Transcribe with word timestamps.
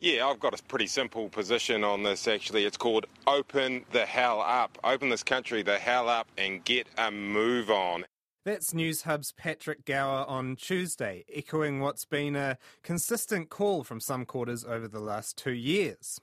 Yeah, 0.00 0.26
I've 0.26 0.38
got 0.38 0.58
a 0.58 0.62
pretty 0.62 0.86
simple 0.86 1.28
position 1.28 1.82
on 1.82 2.04
this 2.04 2.28
actually. 2.28 2.64
It's 2.64 2.76
called 2.76 3.06
open 3.26 3.84
the 3.90 4.06
hell 4.06 4.40
up. 4.40 4.78
Open 4.84 5.08
this 5.08 5.24
country 5.24 5.62
the 5.62 5.78
hell 5.78 6.08
up 6.08 6.28
and 6.38 6.64
get 6.64 6.86
a 6.96 7.10
move 7.10 7.68
on. 7.68 8.04
That's 8.44 8.72
Newshub's 8.72 9.32
Patrick 9.32 9.84
Gower 9.84 10.24
on 10.28 10.54
Tuesday, 10.54 11.24
echoing 11.34 11.80
what's 11.80 12.04
been 12.04 12.36
a 12.36 12.58
consistent 12.82 13.50
call 13.50 13.82
from 13.82 14.00
some 14.00 14.24
quarters 14.24 14.64
over 14.64 14.86
the 14.86 15.00
last 15.00 15.36
two 15.36 15.52
years. 15.52 16.20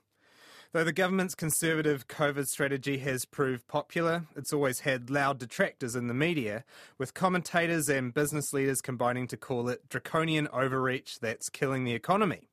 Though 0.72 0.86
the 0.86 0.94
government's 0.94 1.36
conservative 1.36 2.08
COVID 2.08 2.48
strategy 2.48 2.98
has 3.00 3.26
proved 3.26 3.68
popular, 3.68 4.24
it's 4.36 4.54
always 4.54 4.80
had 4.80 5.10
loud 5.10 5.38
detractors 5.38 5.96
in 5.96 6.08
the 6.08 6.14
media, 6.14 6.64
with 6.98 7.14
commentators 7.14 7.90
and 7.90 8.14
business 8.14 8.54
leaders 8.54 8.82
combining 8.82 9.28
to 9.28 9.38
call 9.38 9.70
it 9.70 9.88
draconian 9.90 10.48
overreach 10.48 11.20
that's 11.20 11.50
killing 11.50 11.84
the 11.84 11.94
economy. 11.94 12.50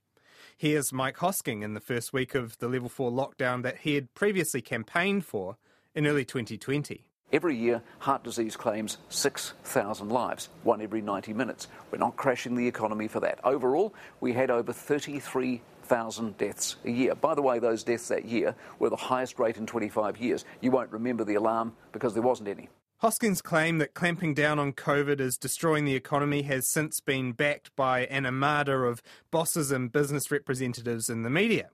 Here's 0.56 0.92
Mike 0.92 1.16
Hosking 1.16 1.62
in 1.62 1.74
the 1.74 1.80
first 1.80 2.12
week 2.12 2.34
of 2.34 2.58
the 2.58 2.68
level 2.68 2.88
4 2.88 3.10
lockdown 3.10 3.62
that 3.62 3.78
he 3.78 3.94
had 3.94 4.14
previously 4.14 4.60
campaigned 4.62 5.24
for 5.24 5.56
in 5.94 6.06
early 6.06 6.24
2020. 6.24 7.04
Every 7.32 7.56
year, 7.56 7.82
heart 7.98 8.22
disease 8.22 8.56
claims 8.56 8.98
6,000 9.08 10.10
lives, 10.10 10.50
one 10.62 10.82
every 10.82 11.00
90 11.00 11.32
minutes. 11.32 11.66
We're 11.90 11.98
not 11.98 12.16
crashing 12.16 12.54
the 12.54 12.68
economy 12.68 13.08
for 13.08 13.20
that. 13.20 13.40
Overall, 13.42 13.94
we 14.20 14.34
had 14.34 14.50
over 14.50 14.72
33,000 14.72 16.36
deaths 16.36 16.76
a 16.84 16.90
year. 16.90 17.14
By 17.14 17.34
the 17.34 17.42
way, 17.42 17.58
those 17.58 17.82
deaths 17.82 18.08
that 18.08 18.26
year 18.26 18.54
were 18.78 18.90
the 18.90 18.96
highest 18.96 19.38
rate 19.38 19.56
in 19.56 19.66
25 19.66 20.18
years. 20.18 20.44
You 20.60 20.70
won't 20.70 20.92
remember 20.92 21.24
the 21.24 21.36
alarm 21.36 21.72
because 21.92 22.12
there 22.12 22.22
wasn't 22.22 22.50
any. 22.50 22.68
Hosking's 23.02 23.42
claim 23.42 23.78
that 23.78 23.94
clamping 23.94 24.32
down 24.32 24.60
on 24.60 24.72
COVID 24.72 25.18
is 25.18 25.36
destroying 25.36 25.84
the 25.84 25.96
economy 25.96 26.42
has 26.42 26.68
since 26.68 27.00
been 27.00 27.32
backed 27.32 27.74
by 27.74 28.06
an 28.06 28.24
armada 28.24 28.74
of 28.74 29.02
bosses 29.32 29.72
and 29.72 29.90
business 29.90 30.30
representatives 30.30 31.10
in 31.10 31.24
the 31.24 31.28
media. 31.28 31.70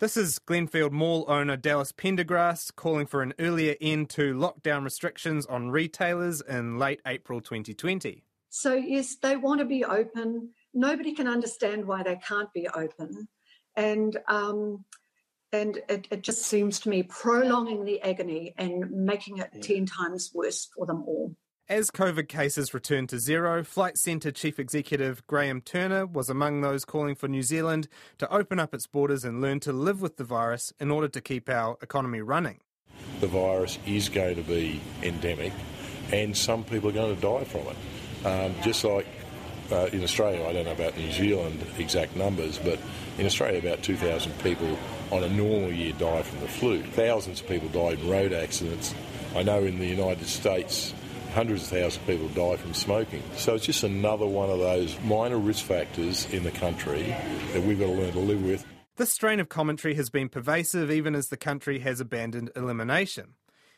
This 0.00 0.18
is 0.18 0.38
Glenfield 0.38 0.90
Mall 0.90 1.24
owner 1.28 1.56
Dallas 1.56 1.92
Pendergrass 1.92 2.74
calling 2.76 3.06
for 3.06 3.22
an 3.22 3.32
earlier 3.38 3.76
end 3.80 4.10
to 4.10 4.34
lockdown 4.34 4.84
restrictions 4.84 5.46
on 5.46 5.70
retailers 5.70 6.42
in 6.42 6.78
late 6.78 7.00
April 7.06 7.40
2020. 7.40 8.22
So, 8.50 8.74
yes, 8.74 9.16
they 9.16 9.36
want 9.36 9.60
to 9.60 9.64
be 9.64 9.82
open. 9.82 10.50
Nobody 10.74 11.14
can 11.14 11.26
understand 11.26 11.86
why 11.86 12.02
they 12.02 12.16
can't 12.16 12.52
be 12.52 12.68
open. 12.68 13.28
And 13.76 14.14
um, 14.28 14.84
and 15.52 15.78
it, 15.88 16.08
it, 16.10 16.22
just 16.22 16.42
seems 16.42 16.80
to 16.80 16.88
me 16.88 17.02
prolonging 17.02 17.84
the 17.84 18.00
agony 18.02 18.54
and 18.58 18.90
making 18.90 19.38
it 19.38 19.50
yeah. 19.54 19.60
10 19.60 19.86
times 19.86 20.30
worse 20.34 20.68
for 20.76 20.86
them 20.86 21.04
all. 21.06 21.34
As 21.68 21.90
COVID 21.90 22.28
cases 22.28 22.72
return 22.72 23.08
to 23.08 23.18
zero, 23.18 23.64
Flight 23.64 23.98
Centre 23.98 24.30
Chief 24.30 24.60
Executive 24.60 25.26
Graham 25.26 25.60
Turner 25.60 26.06
was 26.06 26.30
among 26.30 26.60
those 26.60 26.84
calling 26.84 27.16
for 27.16 27.26
New 27.26 27.42
Zealand 27.42 27.88
to 28.18 28.32
open 28.32 28.60
up 28.60 28.72
its 28.72 28.86
borders 28.86 29.24
and 29.24 29.40
learn 29.40 29.58
to 29.60 29.72
live 29.72 30.00
with 30.00 30.16
the 30.16 30.22
virus 30.22 30.72
in 30.78 30.92
order 30.92 31.08
to 31.08 31.20
keep 31.20 31.48
our 31.48 31.76
economy 31.82 32.20
running. 32.20 32.60
The 33.18 33.26
virus 33.26 33.80
is 33.84 34.08
going 34.08 34.36
to 34.36 34.42
be 34.42 34.80
endemic, 35.02 35.52
and 36.12 36.36
some 36.36 36.62
people 36.62 36.90
are 36.90 36.92
going 36.92 37.16
to 37.16 37.20
die 37.20 37.44
from 37.44 37.62
it. 37.62 38.26
Um, 38.26 38.54
just 38.62 38.84
like 38.84 39.06
uh, 39.72 39.88
in 39.92 40.04
Australia, 40.04 40.46
I 40.46 40.52
don't 40.52 40.66
know 40.66 40.72
about 40.72 40.96
New 40.96 41.10
Zealand 41.10 41.64
exact 41.78 42.14
numbers, 42.14 42.58
but 42.58 42.78
in 43.18 43.26
Australia, 43.26 43.58
about 43.58 43.82
2,000 43.82 44.38
people 44.38 44.78
on 45.10 45.22
a 45.22 45.28
normal 45.28 45.72
year 45.72 45.92
die 45.92 46.22
from 46.22 46.40
the 46.40 46.48
flu. 46.48 46.82
Thousands 46.82 47.40
of 47.40 47.48
people 47.48 47.68
die 47.68 48.00
in 48.00 48.08
road 48.08 48.32
accidents. 48.32 48.94
I 49.34 49.42
know 49.42 49.62
in 49.64 49.78
the 49.78 49.86
United 49.86 50.26
States, 50.26 50.92
hundreds 51.34 51.64
of 51.64 51.68
thousands 51.68 51.96
of 51.96 52.06
people 52.06 52.28
die 52.28 52.56
from 52.56 52.74
smoking. 52.74 53.22
So 53.36 53.54
it's 53.54 53.66
just 53.66 53.82
another 53.82 54.26
one 54.26 54.50
of 54.50 54.58
those 54.58 54.98
minor 55.02 55.38
risk 55.38 55.64
factors 55.64 56.26
in 56.32 56.44
the 56.44 56.50
country 56.50 57.14
that 57.52 57.62
we've 57.62 57.78
got 57.78 57.86
to 57.86 57.92
learn 57.92 58.12
to 58.12 58.18
live 58.18 58.42
with. 58.42 58.64
This 58.96 59.12
strain 59.12 59.40
of 59.40 59.50
commentary 59.50 59.94
has 59.94 60.08
been 60.08 60.30
pervasive 60.30 60.90
even 60.90 61.14
as 61.14 61.28
the 61.28 61.36
country 61.36 61.80
has 61.80 62.00
abandoned 62.00 62.50
elimination. 62.56 63.34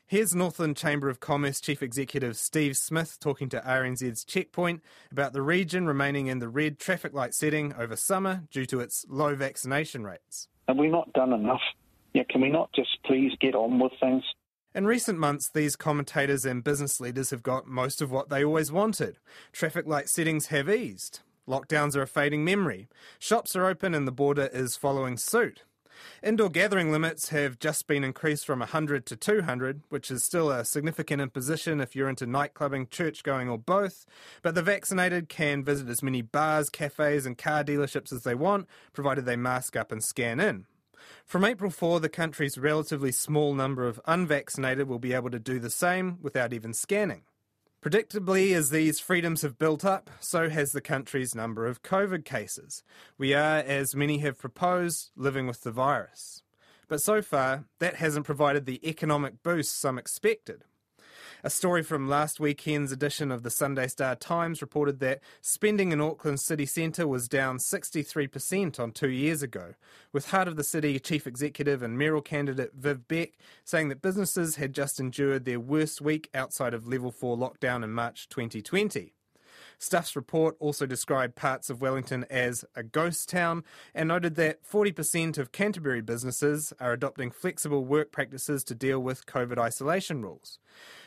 Here's 0.06 0.34
Northland 0.34 0.76
Chamber 0.76 1.10
of 1.10 1.20
Commerce 1.20 1.60
Chief 1.60 1.82
Executive 1.82 2.36
Steve 2.36 2.76
Smith 2.76 3.18
talking 3.20 3.50
to 3.50 3.60
RNZ's 3.60 4.24
Checkpoint 4.24 4.80
about 5.10 5.32
the 5.34 5.42
region 5.42 5.86
remaining 5.86 6.28
in 6.28 6.38
the 6.38 6.48
red 6.48 6.78
traffic 6.78 7.12
light 7.12 7.34
setting 7.34 7.74
over 7.74 7.94
summer 7.94 8.44
due 8.50 8.64
to 8.66 8.80
its 8.80 9.04
low 9.08 9.34
vaccination 9.34 10.04
rates. 10.04 10.48
Have 10.68 10.76
we 10.76 10.88
not 10.88 11.10
done 11.14 11.32
enough? 11.32 11.62
Yeah, 12.12 12.24
can 12.28 12.42
we 12.42 12.50
not 12.50 12.70
just 12.74 12.98
please 13.06 13.32
get 13.40 13.54
on 13.54 13.78
with 13.78 13.92
things? 13.98 14.22
In 14.74 14.86
recent 14.86 15.18
months, 15.18 15.50
these 15.50 15.76
commentators 15.76 16.44
and 16.44 16.62
business 16.62 17.00
leaders 17.00 17.30
have 17.30 17.42
got 17.42 17.66
most 17.66 18.02
of 18.02 18.10
what 18.10 18.28
they 18.28 18.44
always 18.44 18.70
wanted. 18.70 19.18
Traffic 19.50 19.86
light 19.86 20.10
settings 20.10 20.46
have 20.48 20.68
eased. 20.68 21.20
Lockdowns 21.48 21.96
are 21.96 22.02
a 22.02 22.06
fading 22.06 22.44
memory. 22.44 22.88
Shops 23.18 23.56
are 23.56 23.64
open 23.64 23.94
and 23.94 24.06
the 24.06 24.12
border 24.12 24.50
is 24.52 24.76
following 24.76 25.16
suit. 25.16 25.62
Indoor 26.22 26.48
gathering 26.48 26.90
limits 26.90 27.28
have 27.28 27.58
just 27.58 27.86
been 27.86 28.04
increased 28.04 28.46
from 28.46 28.60
100 28.60 29.06
to 29.06 29.16
200, 29.16 29.82
which 29.88 30.10
is 30.10 30.24
still 30.24 30.50
a 30.50 30.64
significant 30.64 31.22
imposition 31.22 31.80
if 31.80 31.94
you're 31.94 32.08
into 32.08 32.26
nightclubbing, 32.26 32.90
church 32.90 33.22
going, 33.22 33.48
or 33.48 33.58
both. 33.58 34.06
But 34.42 34.54
the 34.54 34.62
vaccinated 34.62 35.28
can 35.28 35.64
visit 35.64 35.88
as 35.88 36.02
many 36.02 36.22
bars, 36.22 36.70
cafes, 36.70 37.26
and 37.26 37.38
car 37.38 37.64
dealerships 37.64 38.12
as 38.12 38.22
they 38.22 38.34
want, 38.34 38.66
provided 38.92 39.24
they 39.24 39.36
mask 39.36 39.76
up 39.76 39.92
and 39.92 40.02
scan 40.02 40.40
in. 40.40 40.66
From 41.24 41.44
April 41.44 41.70
4, 41.70 42.00
the 42.00 42.08
country's 42.08 42.58
relatively 42.58 43.12
small 43.12 43.54
number 43.54 43.86
of 43.86 44.00
unvaccinated 44.06 44.88
will 44.88 44.98
be 44.98 45.12
able 45.12 45.30
to 45.30 45.38
do 45.38 45.58
the 45.58 45.70
same 45.70 46.18
without 46.22 46.52
even 46.52 46.74
scanning. 46.74 47.22
Predictably, 47.80 48.54
as 48.56 48.70
these 48.70 48.98
freedoms 48.98 49.42
have 49.42 49.56
built 49.56 49.84
up, 49.84 50.10
so 50.18 50.48
has 50.48 50.72
the 50.72 50.80
country's 50.80 51.32
number 51.32 51.64
of 51.64 51.84
COVID 51.84 52.24
cases. 52.24 52.82
We 53.16 53.34
are, 53.34 53.58
as 53.58 53.94
many 53.94 54.18
have 54.18 54.36
proposed, 54.36 55.10
living 55.14 55.46
with 55.46 55.62
the 55.62 55.70
virus. 55.70 56.42
But 56.88 57.00
so 57.00 57.22
far, 57.22 57.66
that 57.78 57.94
hasn't 57.94 58.26
provided 58.26 58.66
the 58.66 58.86
economic 58.86 59.44
boost 59.44 59.78
some 59.78 59.96
expected. 59.96 60.64
A 61.44 61.50
story 61.50 61.84
from 61.84 62.08
last 62.08 62.40
weekend's 62.40 62.90
edition 62.90 63.30
of 63.30 63.44
the 63.44 63.50
Sunday 63.50 63.86
Star 63.86 64.16
Times 64.16 64.60
reported 64.60 64.98
that 64.98 65.20
spending 65.40 65.92
in 65.92 66.00
Auckland 66.00 66.40
city 66.40 66.66
centre 66.66 67.06
was 67.06 67.28
down 67.28 67.58
63% 67.58 68.80
on 68.80 68.90
two 68.90 69.10
years 69.10 69.40
ago, 69.40 69.74
with 70.12 70.30
Heart 70.30 70.48
of 70.48 70.56
the 70.56 70.64
City 70.64 70.98
Chief 70.98 71.28
Executive 71.28 71.80
and 71.80 71.96
mayoral 71.96 72.22
candidate 72.22 72.72
Viv 72.74 73.06
Beck 73.06 73.34
saying 73.64 73.88
that 73.88 74.02
businesses 74.02 74.56
had 74.56 74.72
just 74.72 74.98
endured 74.98 75.44
their 75.44 75.60
worst 75.60 76.00
week 76.00 76.28
outside 76.34 76.74
of 76.74 76.88
level 76.88 77.12
4 77.12 77.36
lockdown 77.36 77.84
in 77.84 77.92
March 77.92 78.28
2020. 78.28 79.12
Stuff's 79.78 80.16
report 80.16 80.56
also 80.58 80.86
described 80.86 81.36
parts 81.36 81.70
of 81.70 81.80
Wellington 81.80 82.26
as 82.28 82.64
a 82.74 82.82
ghost 82.82 83.28
town 83.28 83.62
and 83.94 84.08
noted 84.08 84.34
that 84.34 84.64
40% 84.64 85.38
of 85.38 85.52
Canterbury 85.52 86.00
businesses 86.00 86.72
are 86.80 86.92
adopting 86.92 87.30
flexible 87.30 87.84
work 87.84 88.10
practices 88.10 88.64
to 88.64 88.74
deal 88.74 88.98
with 88.98 89.26
COVID 89.26 89.56
isolation 89.56 90.20
rules. 90.20 90.58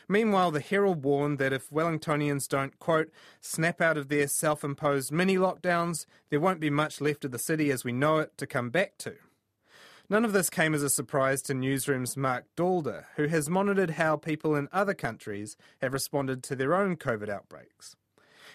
Meanwhile, 0.08 0.50
the 0.52 0.60
Herald 0.60 1.04
warned 1.04 1.38
that 1.38 1.52
if 1.52 1.70
Wellingtonians 1.70 2.48
don't, 2.48 2.78
quote, 2.78 3.10
snap 3.40 3.80
out 3.80 3.98
of 3.98 4.08
their 4.08 4.26
self 4.26 4.64
imposed 4.64 5.12
mini 5.12 5.36
lockdowns, 5.36 6.06
there 6.30 6.40
won't 6.40 6.60
be 6.60 6.70
much 6.70 7.00
left 7.00 7.24
of 7.26 7.30
the 7.30 7.38
city 7.38 7.70
as 7.70 7.84
we 7.84 7.92
know 7.92 8.18
it 8.18 8.36
to 8.38 8.46
come 8.46 8.70
back 8.70 8.96
to. 8.98 9.16
None 10.08 10.24
of 10.24 10.32
this 10.32 10.50
came 10.50 10.74
as 10.74 10.82
a 10.82 10.90
surprise 10.90 11.40
to 11.42 11.54
Newsroom's 11.54 12.16
Marc 12.16 12.44
Daalder, 12.56 13.04
who 13.16 13.28
has 13.28 13.48
monitored 13.48 13.90
how 13.90 14.16
people 14.16 14.54
in 14.54 14.68
other 14.72 14.94
countries 14.94 15.56
have 15.80 15.92
responded 15.92 16.42
to 16.42 16.56
their 16.56 16.74
own 16.74 16.96
COVID 16.96 17.28
outbreaks. 17.28 17.96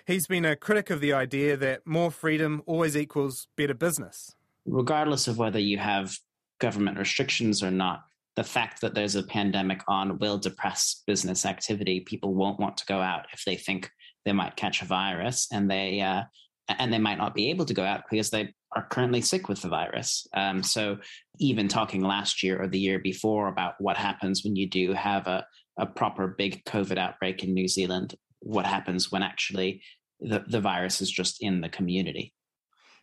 He's 0.08 0.26
been 0.26 0.46
a 0.46 0.56
critic 0.56 0.90
of 0.90 1.02
the 1.02 1.12
idea 1.12 1.58
that 1.58 1.86
more 1.86 2.12
freedom 2.12 2.64
always 2.66 2.96
equals 2.96 3.50
better 3.58 3.74
business. 3.74 4.34
Regardless 4.66 5.28
of 5.28 5.38
whether 5.38 5.60
you 5.60 5.78
have 5.80 6.18
government 6.62 6.98
restrictions 6.98 7.62
or 7.62 7.72
not, 7.72 8.04
the 8.38 8.44
fact 8.46 8.80
that 8.80 8.96
there's 8.96 9.16
a 9.16 9.24
pandemic 9.24 9.82
on 9.90 10.18
will 10.20 10.38
depress 10.38 11.04
business 11.06 11.46
activity. 11.46 12.00
People 12.00 12.34
won't 12.34 12.58
want 12.58 12.78
to 12.78 12.86
go 12.86 13.02
out 13.02 13.26
if 13.34 13.44
they 13.46 13.58
think 13.58 13.92
they 14.24 14.32
might 14.32 14.56
catch 14.56 14.82
a 14.82 14.86
virus, 14.86 15.50
and 15.52 15.70
they 15.70 16.00
uh, 16.00 16.24
and 16.70 16.94
they 16.94 17.00
might 17.00 17.18
not 17.18 17.36
be 17.36 17.50
able 17.50 17.66
to 17.66 17.74
go 17.74 17.84
out 17.84 18.04
because 18.10 18.30
they 18.30 18.54
are 18.78 18.88
currently 18.90 19.20
sick 19.20 19.50
with 19.50 19.62
the 19.62 19.68
virus. 19.68 20.26
Um, 20.34 20.64
so 20.64 21.00
even 21.40 21.68
talking 21.68 22.02
last 22.02 22.44
year 22.44 22.62
or 22.62 22.70
the 22.70 22.80
year 22.80 23.00
before 23.00 23.50
about 23.50 23.74
what 23.80 23.98
happens 23.98 24.42
when 24.46 24.56
you 24.56 24.70
do 24.70 24.94
have 24.94 25.28
a, 25.28 25.46
a 25.78 25.86
proper 25.86 26.28
big 26.28 26.64
COVID 26.64 26.98
outbreak 26.98 27.44
in 27.44 27.54
New 27.54 27.68
Zealand, 27.68 28.16
what 28.40 28.66
happens 28.66 29.12
when 29.12 29.24
actually 29.24 29.82
the, 30.20 30.44
the 30.48 30.62
virus 30.62 31.02
is 31.02 31.12
just 31.12 31.42
in 31.42 31.62
the 31.62 31.70
community. 31.70 32.34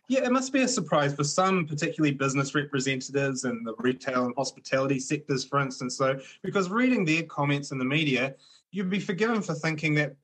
Yeah, 0.07 0.23
it 0.23 0.31
must 0.31 0.53
be 0.53 0.61
a 0.61 0.67
surprise 0.67 1.15
for 1.15 1.23
some, 1.23 1.65
particularly 1.65 2.13
business 2.13 2.53
representatives 2.53 3.43
in 3.43 3.63
the 3.63 3.73
retail 3.79 4.25
and 4.25 4.35
hospitality 4.37 4.99
sectors, 4.99 5.43
for 5.43 5.59
instance, 5.59 5.97
though, 5.97 6.19
because 6.43 6.69
reading 6.69 7.05
their 7.05 7.23
comments 7.23 7.71
in 7.71 7.79
the 7.79 7.85
media, 7.85 8.35
you'd 8.71 8.89
be 8.89 8.99
forgiven 8.99 9.41
for 9.41 9.55
thinking 9.55 9.95
that 9.95 10.15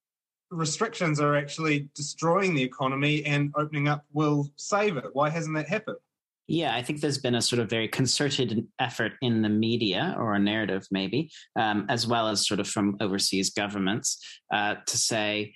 restrictions 0.52 1.20
are 1.20 1.36
actually 1.36 1.90
destroying 1.96 2.54
the 2.54 2.62
economy 2.62 3.26
and 3.26 3.52
opening 3.56 3.88
up 3.88 4.06
will 4.14 4.48
save 4.56 4.98
it. 4.98 5.06
Why 5.14 5.30
hasn't 5.30 5.56
that 5.56 5.68
happened? 5.68 5.98
Yeah, 6.48 6.76
I 6.76 6.82
think 6.84 7.00
there's 7.00 7.18
been 7.18 7.36
a 7.36 7.42
sort 7.42 7.62
of 7.62 7.70
very 7.70 7.88
concerted 7.88 8.68
effort 8.78 9.14
in 9.22 9.42
the 9.42 9.50
media, 9.50 10.16
or 10.18 10.34
a 10.34 10.40
narrative 10.40 10.86
maybe, 10.92 11.32
um, 11.56 11.86
as 11.88 12.06
well 12.06 12.28
as 12.28 12.46
sort 12.46 12.60
of 12.60 12.68
from 12.68 12.98
overseas 13.00 13.52
governments, 13.52 14.22
uh, 14.54 14.76
to 14.86 14.98
say 14.98 15.56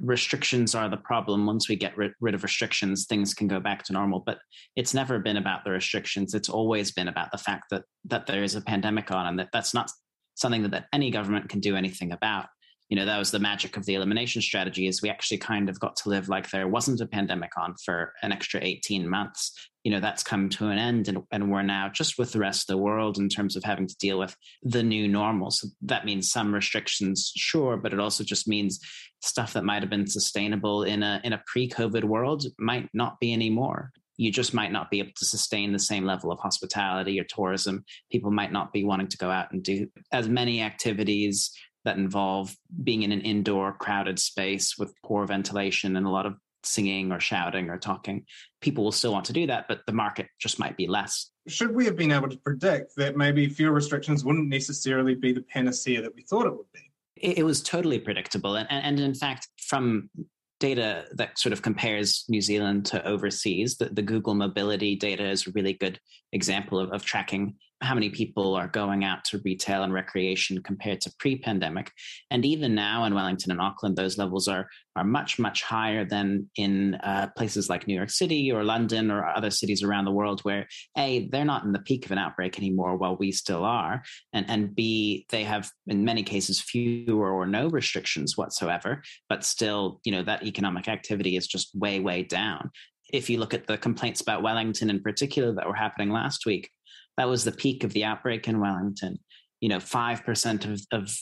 restrictions 0.00 0.74
are 0.74 0.88
the 0.88 0.96
problem. 0.96 1.46
Once 1.46 1.68
we 1.68 1.76
get 1.76 1.96
rid, 1.96 2.12
rid 2.20 2.34
of 2.34 2.42
restrictions, 2.42 3.06
things 3.06 3.34
can 3.34 3.48
go 3.48 3.60
back 3.60 3.82
to 3.84 3.92
normal. 3.92 4.22
But 4.24 4.38
it's 4.74 4.94
never 4.94 5.18
been 5.18 5.36
about 5.36 5.64
the 5.64 5.70
restrictions. 5.70 6.34
It's 6.34 6.48
always 6.48 6.92
been 6.92 7.08
about 7.08 7.32
the 7.32 7.38
fact 7.38 7.64
that 7.70 7.84
that 8.04 8.26
there 8.26 8.42
is 8.42 8.54
a 8.54 8.60
pandemic 8.60 9.10
on, 9.10 9.26
and 9.26 9.38
that 9.38 9.48
that's 9.52 9.74
not 9.74 9.90
something 10.34 10.62
that, 10.62 10.70
that 10.72 10.86
any 10.92 11.10
government 11.10 11.48
can 11.48 11.60
do 11.60 11.76
anything 11.76 12.12
about 12.12 12.46
you 12.88 12.96
know 12.96 13.04
that 13.04 13.18
was 13.18 13.30
the 13.30 13.38
magic 13.38 13.76
of 13.76 13.84
the 13.84 13.94
elimination 13.94 14.40
strategy 14.40 14.86
is 14.86 15.02
we 15.02 15.10
actually 15.10 15.38
kind 15.38 15.68
of 15.68 15.80
got 15.80 15.96
to 15.96 16.08
live 16.08 16.28
like 16.28 16.50
there 16.50 16.68
wasn't 16.68 17.00
a 17.00 17.06
pandemic 17.06 17.50
on 17.58 17.74
for 17.84 18.12
an 18.22 18.32
extra 18.32 18.60
18 18.62 19.08
months. 19.08 19.52
You 19.82 19.92
know 19.92 20.00
that's 20.00 20.22
come 20.22 20.48
to 20.50 20.68
an 20.68 20.78
end 20.78 21.08
and, 21.08 21.18
and 21.32 21.50
we're 21.50 21.62
now 21.62 21.88
just 21.92 22.18
with 22.18 22.32
the 22.32 22.38
rest 22.38 22.68
of 22.68 22.74
the 22.74 22.82
world 22.82 23.18
in 23.18 23.28
terms 23.28 23.56
of 23.56 23.64
having 23.64 23.86
to 23.86 23.96
deal 23.98 24.18
with 24.18 24.36
the 24.62 24.82
new 24.82 25.08
normal. 25.08 25.50
So 25.50 25.68
that 25.82 26.04
means 26.04 26.30
some 26.30 26.54
restrictions 26.54 27.32
sure 27.36 27.76
but 27.76 27.92
it 27.92 28.00
also 28.00 28.22
just 28.22 28.46
means 28.46 28.80
stuff 29.20 29.52
that 29.54 29.64
might 29.64 29.82
have 29.82 29.90
been 29.90 30.06
sustainable 30.06 30.84
in 30.84 31.02
a 31.02 31.20
in 31.24 31.32
a 31.32 31.42
pre-covid 31.46 32.04
world 32.04 32.44
might 32.58 32.88
not 32.94 33.18
be 33.20 33.32
anymore. 33.32 33.90
You 34.18 34.32
just 34.32 34.54
might 34.54 34.72
not 34.72 34.90
be 34.90 35.00
able 35.00 35.12
to 35.16 35.26
sustain 35.26 35.72
the 35.72 35.78
same 35.78 36.04
level 36.04 36.32
of 36.32 36.38
hospitality 36.38 37.20
or 37.20 37.24
tourism. 37.24 37.84
People 38.10 38.30
might 38.30 38.50
not 38.50 38.72
be 38.72 38.82
wanting 38.82 39.08
to 39.08 39.18
go 39.18 39.30
out 39.30 39.52
and 39.52 39.62
do 39.62 39.88
as 40.10 40.26
many 40.26 40.62
activities 40.62 41.50
that 41.86 41.96
involve 41.96 42.54
being 42.82 43.02
in 43.04 43.12
an 43.12 43.22
indoor 43.22 43.72
crowded 43.72 44.18
space 44.18 44.76
with 44.76 44.92
poor 45.02 45.24
ventilation 45.24 45.96
and 45.96 46.04
a 46.04 46.10
lot 46.10 46.26
of 46.26 46.34
singing 46.64 47.12
or 47.12 47.20
shouting 47.20 47.70
or 47.70 47.78
talking. 47.78 48.26
People 48.60 48.82
will 48.84 48.92
still 48.92 49.12
want 49.12 49.24
to 49.26 49.32
do 49.32 49.46
that, 49.46 49.68
but 49.68 49.80
the 49.86 49.92
market 49.92 50.26
just 50.40 50.58
might 50.58 50.76
be 50.76 50.88
less. 50.88 51.30
Should 51.46 51.72
we 51.72 51.84
have 51.84 51.96
been 51.96 52.10
able 52.10 52.28
to 52.28 52.38
predict 52.38 52.96
that 52.96 53.16
maybe 53.16 53.48
fewer 53.48 53.70
restrictions 53.70 54.24
wouldn't 54.24 54.48
necessarily 54.48 55.14
be 55.14 55.32
the 55.32 55.42
panacea 55.42 56.02
that 56.02 56.14
we 56.14 56.22
thought 56.22 56.46
it 56.46 56.56
would 56.56 56.72
be? 56.74 56.90
It, 57.14 57.38
it 57.38 57.42
was 57.44 57.62
totally 57.62 58.00
predictable. 58.00 58.56
And, 58.56 58.66
and, 58.68 58.98
in 58.98 59.14
fact, 59.14 59.48
from 59.56 60.10
data 60.58 61.04
that 61.12 61.38
sort 61.38 61.52
of 61.52 61.62
compares 61.62 62.24
New 62.28 62.40
Zealand 62.40 62.86
to 62.86 63.06
overseas. 63.06 63.76
The, 63.76 63.90
the 63.90 64.02
Google 64.02 64.34
mobility 64.34 64.96
data 64.96 65.28
is 65.28 65.46
a 65.46 65.50
really 65.52 65.74
good 65.74 66.00
example 66.32 66.80
of, 66.80 66.90
of 66.90 67.04
tracking 67.04 67.54
how 67.82 67.94
many 67.94 68.10
people 68.10 68.54
are 68.54 68.68
going 68.68 69.04
out 69.04 69.24
to 69.24 69.40
retail 69.44 69.82
and 69.82 69.92
recreation 69.92 70.62
compared 70.62 71.00
to 71.02 71.12
pre-pandemic. 71.18 71.92
And 72.30 72.44
even 72.44 72.74
now 72.74 73.04
in 73.04 73.14
wellington 73.14 73.50
and 73.50 73.60
auckland 73.60 73.96
those 73.96 74.18
levels 74.18 74.48
are 74.48 74.68
are 74.94 75.04
much 75.04 75.38
much 75.38 75.62
higher 75.62 76.04
than 76.04 76.48
in 76.56 76.94
uh, 76.96 77.28
places 77.36 77.68
like 77.68 77.86
new 77.86 77.94
york 77.94 78.10
city 78.10 78.50
or 78.50 78.64
london 78.64 79.10
or 79.10 79.24
other 79.26 79.50
cities 79.50 79.82
around 79.82 80.04
the 80.04 80.10
world 80.10 80.40
where 80.42 80.66
a 80.96 81.28
they're 81.28 81.44
not 81.44 81.64
in 81.64 81.72
the 81.72 81.78
peak 81.80 82.04
of 82.04 82.12
an 82.12 82.18
outbreak 82.18 82.58
anymore 82.58 82.96
while 82.96 83.16
we 83.16 83.30
still 83.30 83.64
are 83.64 84.02
and 84.32 84.48
and 84.48 84.74
b 84.74 85.26
they 85.30 85.44
have 85.44 85.70
in 85.86 86.04
many 86.04 86.22
cases 86.22 86.60
fewer 86.60 87.30
or 87.30 87.46
no 87.46 87.68
restrictions 87.68 88.36
whatsoever 88.36 89.02
but 89.28 89.44
still 89.44 90.00
you 90.04 90.12
know 90.12 90.22
that 90.22 90.44
economic 90.44 90.88
activity 90.88 91.36
is 91.36 91.46
just 91.46 91.74
way 91.74 92.00
way 92.00 92.22
down. 92.22 92.70
If 93.12 93.30
you 93.30 93.38
look 93.38 93.54
at 93.54 93.66
the 93.66 93.78
complaints 93.78 94.20
about 94.20 94.42
Wellington 94.42 94.90
in 94.90 95.00
particular 95.00 95.52
that 95.54 95.66
were 95.66 95.74
happening 95.74 96.10
last 96.10 96.44
week, 96.44 96.70
that 97.16 97.28
was 97.28 97.44
the 97.44 97.52
peak 97.52 97.84
of 97.84 97.92
the 97.92 98.04
outbreak 98.04 98.48
in 98.48 98.60
Wellington. 98.60 99.18
You 99.60 99.68
know, 99.70 99.78
5% 99.78 100.72
of, 100.72 100.80
of 100.92 101.16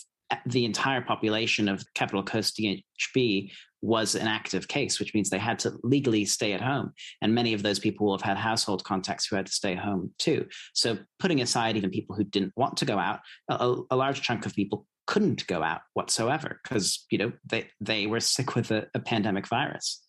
the 0.47 0.65
entire 0.65 1.01
population 1.01 1.69
of 1.69 1.85
Capital 1.95 2.23
Coast 2.23 2.59
DHB 2.59 3.51
was 3.83 4.15
an 4.15 4.27
active 4.27 4.67
case, 4.67 4.99
which 4.99 5.15
means 5.15 5.29
they 5.29 5.39
had 5.39 5.59
to 5.61 5.75
legally 5.83 6.25
stay 6.25 6.53
at 6.53 6.61
home. 6.61 6.93
And 7.21 7.35
many 7.35 7.53
of 7.53 7.63
those 7.63 7.79
people 7.79 8.07
will 8.07 8.17
have 8.17 8.23
had 8.23 8.39
household 8.39 8.83
contacts 8.83 9.27
who 9.27 9.37
had 9.37 9.47
to 9.47 9.53
stay 9.53 9.75
home 9.75 10.11
too. 10.19 10.47
So, 10.73 10.99
putting 11.19 11.43
aside 11.43 11.77
even 11.77 11.91
people 11.91 12.17
who 12.17 12.25
didn't 12.25 12.55
want 12.57 12.79
to 12.79 12.87
go 12.87 12.99
out, 12.99 13.21
a, 13.49 13.77
a 13.91 13.97
large 13.97 14.23
chunk 14.23 14.47
of 14.47 14.55
people 14.55 14.87
couldn't 15.07 15.47
go 15.47 15.63
out 15.63 15.83
whatsoever 15.93 16.61
because 16.63 17.05
you 17.11 17.19
know 17.19 17.33
they 17.45 17.69
they 17.81 18.07
were 18.07 18.21
sick 18.21 18.55
with 18.55 18.71
a, 18.71 18.87
a 18.95 18.99
pandemic 18.99 19.47
virus 19.47 20.04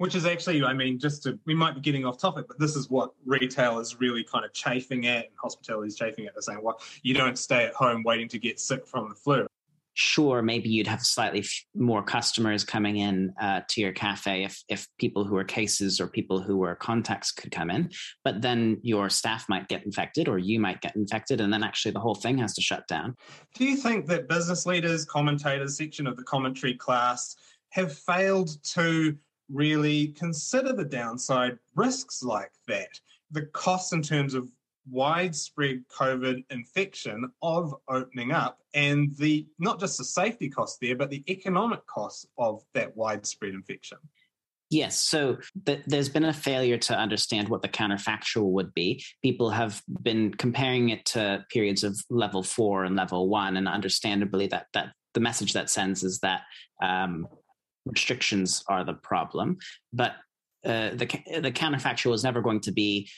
which 0.00 0.14
is 0.14 0.24
actually, 0.24 0.64
I 0.64 0.72
mean, 0.72 0.98
just 0.98 1.24
to, 1.24 1.38
we 1.44 1.52
might 1.52 1.74
be 1.74 1.82
getting 1.82 2.06
off 2.06 2.16
topic, 2.16 2.48
but 2.48 2.58
this 2.58 2.74
is 2.74 2.88
what 2.88 3.10
retail 3.26 3.78
is 3.80 4.00
really 4.00 4.24
kind 4.24 4.46
of 4.46 4.52
chafing 4.54 5.06
at, 5.06 5.26
and 5.26 5.34
hospitality 5.36 5.88
is 5.88 5.94
chafing 5.94 6.24
at. 6.24 6.32
They're 6.32 6.40
saying, 6.40 6.60
well, 6.62 6.80
you 7.02 7.12
don't 7.12 7.36
stay 7.36 7.66
at 7.66 7.74
home 7.74 8.02
waiting 8.02 8.26
to 8.28 8.38
get 8.38 8.58
sick 8.58 8.86
from 8.86 9.10
the 9.10 9.14
flu. 9.14 9.46
Sure, 9.92 10.40
maybe 10.40 10.70
you'd 10.70 10.86
have 10.86 11.02
slightly 11.02 11.40
f- 11.40 11.64
more 11.74 12.02
customers 12.02 12.64
coming 12.64 12.96
in 12.96 13.34
uh, 13.38 13.60
to 13.68 13.82
your 13.82 13.92
cafe 13.92 14.44
if 14.44 14.62
if 14.70 14.88
people 14.98 15.24
who 15.24 15.36
are 15.36 15.44
cases 15.44 16.00
or 16.00 16.06
people 16.06 16.40
who 16.40 16.56
were 16.56 16.74
contacts 16.76 17.30
could 17.30 17.50
come 17.50 17.70
in, 17.70 17.90
but 18.24 18.40
then 18.40 18.78
your 18.82 19.10
staff 19.10 19.50
might 19.50 19.68
get 19.68 19.84
infected 19.84 20.28
or 20.28 20.38
you 20.38 20.58
might 20.58 20.80
get 20.80 20.96
infected, 20.96 21.42
and 21.42 21.52
then 21.52 21.62
actually 21.62 21.92
the 21.92 22.00
whole 22.00 22.14
thing 22.14 22.38
has 22.38 22.54
to 22.54 22.62
shut 22.62 22.88
down. 22.88 23.14
Do 23.54 23.66
you 23.66 23.76
think 23.76 24.06
that 24.06 24.28
business 24.28 24.64
leaders, 24.64 25.04
commentators, 25.04 25.76
section 25.76 26.06
of 26.06 26.16
the 26.16 26.22
commentary 26.22 26.74
class 26.74 27.36
have 27.68 27.92
failed 27.92 28.50
to 28.62 29.18
really 29.52 30.08
consider 30.08 30.72
the 30.72 30.84
downside 30.84 31.58
risks 31.74 32.22
like 32.22 32.52
that. 32.68 32.90
The 33.30 33.46
costs 33.46 33.92
in 33.92 34.02
terms 34.02 34.34
of 34.34 34.50
widespread 34.90 35.84
COVID 35.96 36.44
infection 36.50 37.30
of 37.42 37.74
opening 37.88 38.32
up 38.32 38.58
and 38.74 39.14
the 39.18 39.46
not 39.58 39.78
just 39.78 39.98
the 39.98 40.04
safety 40.04 40.48
costs 40.48 40.78
there, 40.80 40.96
but 40.96 41.10
the 41.10 41.22
economic 41.28 41.86
costs 41.86 42.26
of 42.38 42.62
that 42.74 42.96
widespread 42.96 43.54
infection. 43.54 43.98
Yes, 44.70 45.00
so 45.00 45.38
th- 45.66 45.82
there's 45.86 46.08
been 46.08 46.24
a 46.24 46.32
failure 46.32 46.78
to 46.78 46.96
understand 46.96 47.48
what 47.48 47.60
the 47.60 47.68
counterfactual 47.68 48.52
would 48.52 48.72
be. 48.72 49.02
People 49.20 49.50
have 49.50 49.82
been 50.00 50.32
comparing 50.32 50.90
it 50.90 51.04
to 51.06 51.44
periods 51.50 51.82
of 51.82 52.00
level 52.08 52.44
four 52.44 52.84
and 52.84 52.94
level 52.94 53.28
one, 53.28 53.56
and 53.56 53.66
understandably, 53.66 54.46
that 54.46 54.66
that 54.72 54.92
the 55.14 55.20
message 55.20 55.54
that 55.54 55.70
sends 55.70 56.04
is 56.04 56.20
that 56.20 56.42
um, 56.80 57.26
restrictions 57.86 58.64
are 58.68 58.84
the 58.84 58.94
problem. 58.94 59.58
But 59.92 60.12
uh, 60.64 60.90
the 60.90 61.06
the 61.40 61.52
counterfactual 61.52 62.14
is 62.14 62.24
never 62.24 62.40
going 62.40 62.60
to 62.60 62.72
be 62.72 63.08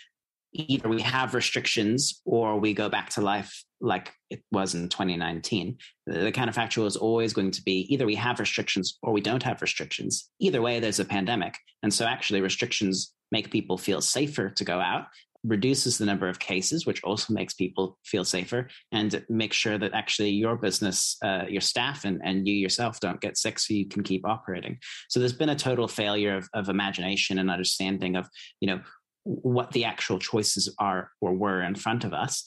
either 0.55 0.89
we 0.89 1.01
have 1.01 1.35
restrictions 1.35 2.21
or 2.25 2.59
we 2.61 2.75
go 2.75 2.89
back 2.89 3.09
to 3.09 3.21
life 3.21 3.65
like 3.81 4.13
it 4.31 4.43
was 4.53 4.75
in 4.75 4.89
2019. 4.89 5.79
The 6.07 6.33
counterfactual 6.33 6.87
is 6.87 6.97
always 6.97 7.33
going 7.33 7.51
to 7.53 7.63
be 7.63 7.87
either 7.93 8.07
we 8.07 8.15
have 8.17 8.39
restrictions 8.39 8.99
or 9.03 9.13
we 9.13 9.21
don't 9.21 9.43
have 9.43 9.63
restrictions. 9.63 10.31
Either 10.41 10.61
way, 10.61 10.79
there's 10.79 11.01
a 11.01 11.05
pandemic. 11.05 11.55
And 11.83 11.93
so 11.93 12.05
actually 12.05 12.43
restrictions 12.43 13.15
make 13.33 13.51
people 13.51 13.79
feel 13.79 14.01
safer 14.01 14.51
to 14.51 14.65
go 14.65 14.79
out 14.79 15.07
reduces 15.45 15.99
the 15.99 16.07
number 16.07 16.29
of 16.29 16.39
cases, 16.39 16.87
which 16.87 17.03
also 17.03 17.33
makes 17.33 17.55
people 17.55 17.99
feel 18.05 18.25
safer, 18.25 18.69
and 18.93 19.25
make 19.29 19.53
sure 19.53 19.79
that 19.79 19.93
actually 19.93 20.31
your 20.31 20.57
business, 20.57 21.17
uh, 21.25 21.45
your 21.49 21.61
staff, 21.61 22.05
and, 22.05 22.21
and 22.25 22.47
you 22.47 22.55
yourself 22.55 23.01
don't 23.01 23.21
get 23.21 23.37
sick 23.37 23.59
so 23.59 23.75
you 23.75 23.89
can 23.89 24.03
keep 24.03 24.27
operating. 24.27 24.79
So 25.09 25.19
there's 25.19 25.33
been 25.33 25.49
a 25.49 25.57
total 25.57 25.89
failure 25.89 26.37
of, 26.37 26.49
of 26.55 26.69
imagination 26.69 27.39
and 27.39 27.51
understanding 27.51 28.17
of, 28.17 28.29
you 28.61 28.69
know, 28.69 28.81
what 29.25 29.71
the 29.73 29.85
actual 29.85 30.19
choices 30.19 30.75
are 30.79 31.11
or 31.21 31.33
were 31.33 31.63
in 31.63 31.75
front 31.75 32.05
of 32.05 32.13
us. 32.13 32.45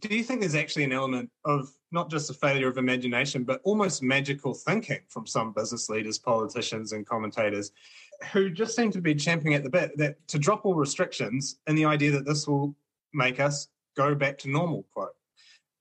Do 0.00 0.14
you 0.14 0.22
think 0.22 0.40
there's 0.40 0.54
actually 0.54 0.84
an 0.84 0.92
element 0.92 1.30
of 1.44 1.68
not 1.90 2.10
just 2.10 2.30
a 2.30 2.34
failure 2.34 2.68
of 2.68 2.78
imagination, 2.78 3.44
but 3.44 3.60
almost 3.64 4.02
magical 4.02 4.54
thinking 4.54 5.00
from 5.08 5.26
some 5.26 5.52
business 5.52 5.88
leaders, 5.88 6.18
politicians, 6.18 6.92
and 6.92 7.06
commentators 7.06 7.72
who 8.32 8.50
just 8.50 8.74
seem 8.74 8.90
to 8.90 9.00
be 9.00 9.14
champing 9.14 9.54
at 9.54 9.62
the 9.62 9.70
bit 9.70 9.96
that 9.96 10.16
to 10.28 10.38
drop 10.38 10.64
all 10.64 10.74
restrictions 10.74 11.58
and 11.66 11.76
the 11.78 11.84
idea 11.84 12.10
that 12.10 12.26
this 12.26 12.46
will 12.46 12.74
make 13.14 13.40
us 13.40 13.68
go 13.96 14.14
back 14.14 14.38
to 14.38 14.50
normal, 14.50 14.84
quote. 14.92 15.14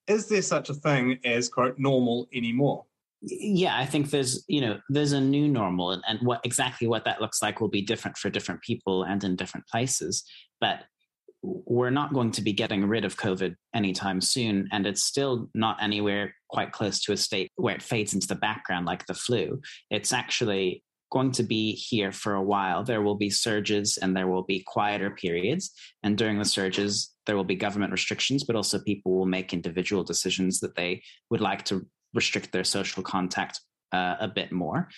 Is 0.07 0.27
there 0.27 0.41
such 0.41 0.69
a 0.69 0.73
thing 0.73 1.19
as, 1.25 1.49
quote, 1.49 1.77
normal 1.77 2.27
anymore? 2.33 2.85
yeah 3.21 3.75
i 3.75 3.85
think 3.85 4.11
there's 4.11 4.43
you 4.47 4.61
know 4.61 4.79
there's 4.89 5.11
a 5.11 5.19
new 5.19 5.47
normal 5.47 5.91
and, 5.91 6.03
and 6.07 6.19
what 6.21 6.39
exactly 6.43 6.87
what 6.87 7.03
that 7.05 7.19
looks 7.19 7.41
like 7.41 7.59
will 7.59 7.67
be 7.67 7.81
different 7.81 8.15
for 8.15 8.29
different 8.29 8.61
people 8.61 9.03
and 9.03 9.23
in 9.23 9.35
different 9.35 9.65
places 9.67 10.23
but 10.61 10.83
we're 11.41 11.89
not 11.89 12.13
going 12.13 12.31
to 12.31 12.41
be 12.41 12.53
getting 12.53 12.85
rid 12.85 13.05
of 13.05 13.17
covid 13.17 13.55
anytime 13.73 14.21
soon 14.21 14.67
and 14.71 14.85
it's 14.85 15.03
still 15.03 15.49
not 15.55 15.81
anywhere 15.81 16.35
quite 16.49 16.71
close 16.71 16.99
to 16.99 17.11
a 17.11 17.17
state 17.17 17.51
where 17.55 17.75
it 17.75 17.81
fades 17.81 18.13
into 18.13 18.27
the 18.27 18.35
background 18.35 18.85
like 18.85 19.05
the 19.07 19.15
flu 19.15 19.59
it's 19.89 20.13
actually 20.13 20.83
going 21.09 21.31
to 21.31 21.43
be 21.43 21.71
here 21.71 22.11
for 22.11 22.33
a 22.33 22.43
while. 22.43 22.83
There 22.83 23.01
will 23.01 23.15
be 23.15 23.29
surges 23.29 23.97
and 24.01 24.15
there 24.15 24.27
will 24.27 24.43
be 24.43 24.63
quieter 24.65 25.11
periods. 25.11 25.71
And 26.03 26.17
during 26.17 26.37
the 26.37 26.45
surges, 26.45 27.13
there 27.25 27.35
will 27.35 27.43
be 27.43 27.55
government 27.55 27.91
restrictions, 27.91 28.43
but 28.43 28.55
also 28.55 28.79
people 28.79 29.17
will 29.17 29.25
make 29.25 29.53
individual 29.53 30.03
decisions 30.03 30.59
that 30.59 30.75
they 30.75 31.01
would 31.29 31.41
like 31.41 31.63
to 31.65 31.85
restrict 32.13 32.51
their 32.51 32.63
social 32.63 33.03
contact 33.03 33.61
uh, 33.91 34.15
a 34.19 34.27
bit 34.27 34.51
more. 34.51 34.89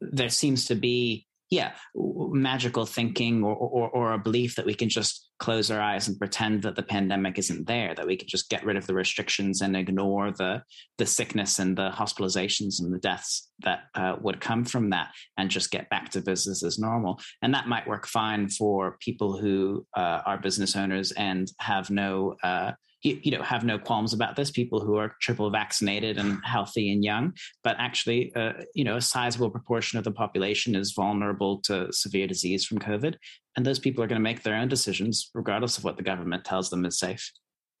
There 0.00 0.30
seems 0.30 0.66
to 0.66 0.74
be 0.74 1.26
yeah, 1.54 1.72
magical 1.94 2.84
thinking 2.84 3.44
or, 3.44 3.54
or, 3.54 3.88
or 3.90 4.12
a 4.12 4.18
belief 4.18 4.56
that 4.56 4.66
we 4.66 4.74
can 4.74 4.88
just 4.88 5.30
close 5.38 5.70
our 5.70 5.80
eyes 5.80 6.08
and 6.08 6.18
pretend 6.18 6.62
that 6.62 6.74
the 6.74 6.82
pandemic 6.82 7.38
isn't 7.38 7.66
there, 7.66 7.94
that 7.94 8.06
we 8.06 8.16
can 8.16 8.26
just 8.26 8.50
get 8.50 8.64
rid 8.64 8.76
of 8.76 8.86
the 8.86 8.94
restrictions 8.94 9.60
and 9.60 9.76
ignore 9.76 10.32
the 10.32 10.62
the 10.98 11.06
sickness 11.06 11.58
and 11.60 11.76
the 11.76 11.90
hospitalizations 11.90 12.80
and 12.80 12.92
the 12.92 12.98
deaths 12.98 13.50
that 13.60 13.80
uh, 13.94 14.16
would 14.20 14.40
come 14.40 14.64
from 14.64 14.90
that, 14.90 15.08
and 15.38 15.48
just 15.48 15.70
get 15.70 15.88
back 15.90 16.10
to 16.10 16.20
business 16.20 16.64
as 16.64 16.78
normal. 16.78 17.20
And 17.40 17.54
that 17.54 17.68
might 17.68 17.86
work 17.86 18.06
fine 18.06 18.48
for 18.48 18.96
people 18.98 19.38
who 19.38 19.86
uh, 19.96 20.20
are 20.26 20.38
business 20.38 20.74
owners 20.74 21.12
and 21.12 21.46
have 21.60 21.88
no 21.88 22.34
uh, 22.42 22.72
you, 23.04 23.20
you 23.22 23.30
know 23.30 23.42
have 23.42 23.64
no 23.64 23.78
qualms 23.78 24.12
about 24.12 24.34
this 24.34 24.50
people 24.50 24.80
who 24.80 24.96
are 24.96 25.14
triple 25.20 25.50
vaccinated 25.50 26.18
and 26.18 26.40
healthy 26.44 26.90
and 26.90 27.04
young 27.04 27.32
but 27.62 27.76
actually 27.78 28.34
uh, 28.34 28.54
you 28.74 28.82
know 28.82 28.96
a 28.96 29.00
sizable 29.00 29.50
proportion 29.50 29.98
of 29.98 30.04
the 30.04 30.10
population 30.10 30.74
is 30.74 30.92
vulnerable 30.92 31.60
to 31.60 31.92
severe 31.92 32.26
disease 32.26 32.64
from 32.64 32.78
covid 32.78 33.14
and 33.56 33.64
those 33.64 33.78
people 33.78 34.02
are 34.02 34.06
going 34.06 34.20
to 34.20 34.22
make 34.22 34.42
their 34.42 34.56
own 34.56 34.68
decisions 34.68 35.30
regardless 35.34 35.78
of 35.78 35.84
what 35.84 35.96
the 35.96 36.02
government 36.02 36.44
tells 36.44 36.70
them 36.70 36.84
is 36.84 36.98
safe. 36.98 37.30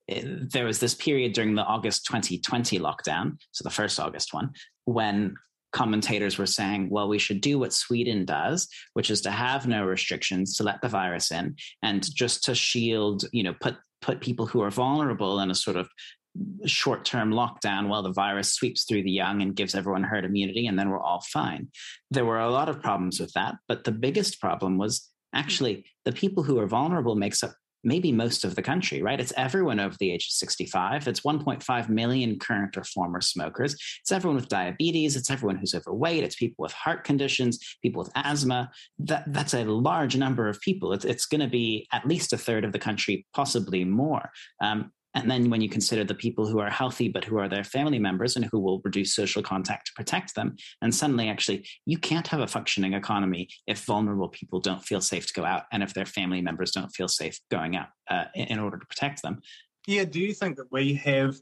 There 0.08 0.66
was 0.66 0.80
this 0.80 0.94
period 0.94 1.32
during 1.32 1.54
the 1.54 1.62
August 1.62 2.04
2020 2.06 2.78
lockdown, 2.78 3.38
so 3.52 3.64
the 3.64 3.70
first 3.70 3.98
August 3.98 4.34
one, 4.34 4.50
when 4.84 5.34
commentators 5.72 6.38
were 6.38 6.46
saying, 6.46 6.90
well, 6.90 7.08
we 7.08 7.18
should 7.18 7.40
do 7.40 7.58
what 7.58 7.72
Sweden 7.72 8.24
does, 8.24 8.68
which 8.92 9.10
is 9.10 9.22
to 9.22 9.30
have 9.30 9.66
no 9.66 9.84
restrictions, 9.84 10.56
to 10.56 10.62
let 10.62 10.80
the 10.82 10.88
virus 10.88 11.32
in, 11.32 11.56
and 11.82 12.14
just 12.14 12.44
to 12.44 12.54
shield, 12.54 13.24
you 13.32 13.42
know, 13.42 13.54
put 13.60 13.76
put 14.04 14.20
people 14.20 14.46
who 14.46 14.60
are 14.60 14.70
vulnerable 14.70 15.40
in 15.40 15.50
a 15.50 15.54
sort 15.54 15.76
of 15.78 15.88
short 16.66 17.04
term 17.04 17.30
lockdown 17.30 17.88
while 17.88 18.02
the 18.02 18.12
virus 18.12 18.52
sweeps 18.52 18.84
through 18.84 19.02
the 19.02 19.10
young 19.10 19.40
and 19.40 19.56
gives 19.56 19.74
everyone 19.74 20.02
herd 20.02 20.24
immunity, 20.24 20.66
and 20.66 20.78
then 20.78 20.90
we're 20.90 21.00
all 21.00 21.22
fine. 21.32 21.68
There 22.10 22.26
were 22.26 22.40
a 22.40 22.50
lot 22.50 22.68
of 22.68 22.82
problems 22.82 23.18
with 23.18 23.32
that, 23.32 23.54
but 23.66 23.84
the 23.84 23.92
biggest 23.92 24.40
problem 24.40 24.76
was 24.76 25.08
actually 25.34 25.86
the 26.04 26.12
people 26.12 26.42
who 26.42 26.58
are 26.58 26.66
vulnerable 26.66 27.14
makes 27.14 27.42
up 27.42 27.54
maybe 27.84 28.12
most 28.12 28.44
of 28.44 28.54
the 28.54 28.62
country, 28.62 29.02
right? 29.02 29.20
It's 29.20 29.32
everyone 29.36 29.80
over 29.80 29.96
the 29.98 30.10
age 30.10 30.26
of 30.26 30.32
65. 30.32 31.06
It's 31.06 31.20
1.5 31.20 31.88
million 31.88 32.38
current 32.38 32.76
or 32.76 32.84
former 32.84 33.20
smokers. 33.20 33.74
It's 34.00 34.12
everyone 34.12 34.36
with 34.36 34.48
diabetes. 34.48 35.16
It's 35.16 35.30
everyone 35.30 35.56
who's 35.56 35.74
overweight. 35.74 36.24
It's 36.24 36.36
people 36.36 36.62
with 36.62 36.72
heart 36.72 37.04
conditions, 37.04 37.76
people 37.82 38.02
with 38.02 38.12
asthma. 38.14 38.70
That, 38.98 39.24
that's 39.28 39.54
a 39.54 39.64
large 39.64 40.16
number 40.16 40.48
of 40.48 40.60
people. 40.60 40.92
It's, 40.92 41.04
it's 41.04 41.26
going 41.26 41.40
to 41.40 41.48
be 41.48 41.86
at 41.92 42.06
least 42.06 42.32
a 42.32 42.38
third 42.38 42.64
of 42.64 42.72
the 42.72 42.78
country, 42.78 43.26
possibly 43.34 43.84
more. 43.84 44.30
Um, 44.60 44.90
and 45.14 45.30
then 45.30 45.50
when 45.50 45.60
you 45.60 45.68
consider 45.68 46.04
the 46.04 46.14
people 46.14 46.46
who 46.46 46.58
are 46.58 46.70
healthy, 46.70 47.08
but 47.08 47.24
who 47.24 47.38
are 47.38 47.48
their 47.48 47.64
family 47.64 47.98
members 47.98 48.36
and 48.36 48.44
who 48.46 48.58
will 48.58 48.80
reduce 48.84 49.14
social 49.14 49.42
contact 49.42 49.86
to 49.86 49.92
protect 49.94 50.34
them, 50.34 50.56
and 50.82 50.94
suddenly 50.94 51.28
actually 51.28 51.66
you 51.86 51.98
can't 51.98 52.28
have 52.28 52.40
a 52.40 52.46
functioning 52.46 52.94
economy 52.94 53.48
if 53.66 53.84
vulnerable 53.84 54.28
people 54.28 54.60
don't 54.60 54.84
feel 54.84 55.00
safe 55.00 55.26
to 55.26 55.34
go 55.34 55.44
out 55.44 55.64
and 55.72 55.82
if 55.82 55.94
their 55.94 56.06
family 56.06 56.40
members 56.40 56.72
don't 56.72 56.90
feel 56.90 57.08
safe 57.08 57.38
going 57.50 57.76
out 57.76 57.88
uh, 58.10 58.24
in 58.34 58.58
order 58.58 58.78
to 58.78 58.86
protect 58.86 59.22
them. 59.22 59.40
Yeah, 59.86 60.04
do 60.04 60.20
you 60.20 60.32
think 60.32 60.56
that 60.56 60.72
we 60.72 60.94
have, 60.94 61.36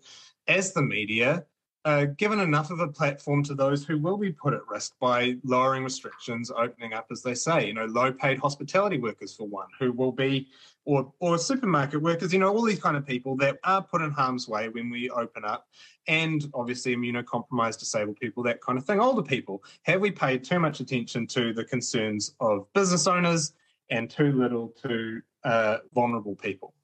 as 0.49 0.73
the 0.73 0.83
media, 0.83 1.45
uh, 1.85 2.05
given 2.05 2.39
enough 2.39 2.71
of 2.71 2.81
a 2.81 2.87
platform 2.87 3.43
to 3.43 3.55
those 3.55 3.85
who 3.85 3.99
will 3.99 4.17
be 4.17 4.31
put 4.31 4.55
at 4.55 4.61
risk 4.69 4.95
by 5.01 5.37
lowering 5.43 5.83
restrictions, 5.83 6.51
opening 6.51 6.93
up, 6.93 7.07
as 7.11 7.23
they 7.23 7.35
say, 7.35 7.67
you 7.67 7.75
know, 7.75 7.87
low 7.87 8.13
paid 8.13 8.39
hospitality 8.39 8.99
workers, 8.99 9.35
for 9.35 9.49
one, 9.49 9.67
who 9.81 9.93
will 9.93 10.13
be, 10.13 10.47
or, 10.85 11.13
or 11.19 11.39
supermarket 11.39 12.01
workers, 12.01 12.33
you 12.33 12.39
know, 12.39 12.55
all 12.55 12.63
these 12.63 12.79
kind 12.79 12.97
of 12.97 13.05
people 13.05 13.37
that 13.37 13.59
are 13.65 13.83
put 13.83 14.01
in 14.01 14.13
harm's 14.13 14.47
way 14.47 14.69
when 14.69 14.91
we 14.91 15.11
open 15.11 15.45
up, 15.45 15.67
and 16.07 16.49
obviously 16.55 16.95
immunocompromised, 16.95 17.81
disabled 17.81 18.17
people, 18.21 18.45
that 18.45 18.61
kind 18.61 18.79
of 18.79 18.85
thing, 18.85 19.01
older 19.01 19.23
people. 19.23 19.63
Have 19.83 20.01
we 20.01 20.13
paid 20.13 20.45
too 20.45 20.61
much 20.61 20.79
attention 20.79 21.27
to 21.29 21.53
the 21.53 21.65
concerns 21.65 22.35
of 22.41 22.73
business 22.75 23.09
owners 23.09 23.55
and 23.91 24.09
too 24.09 24.33
little 24.33 24.69
to 24.83 25.21
uh, 25.45 25.79
vulnerable 25.95 26.37
people? 26.37 26.75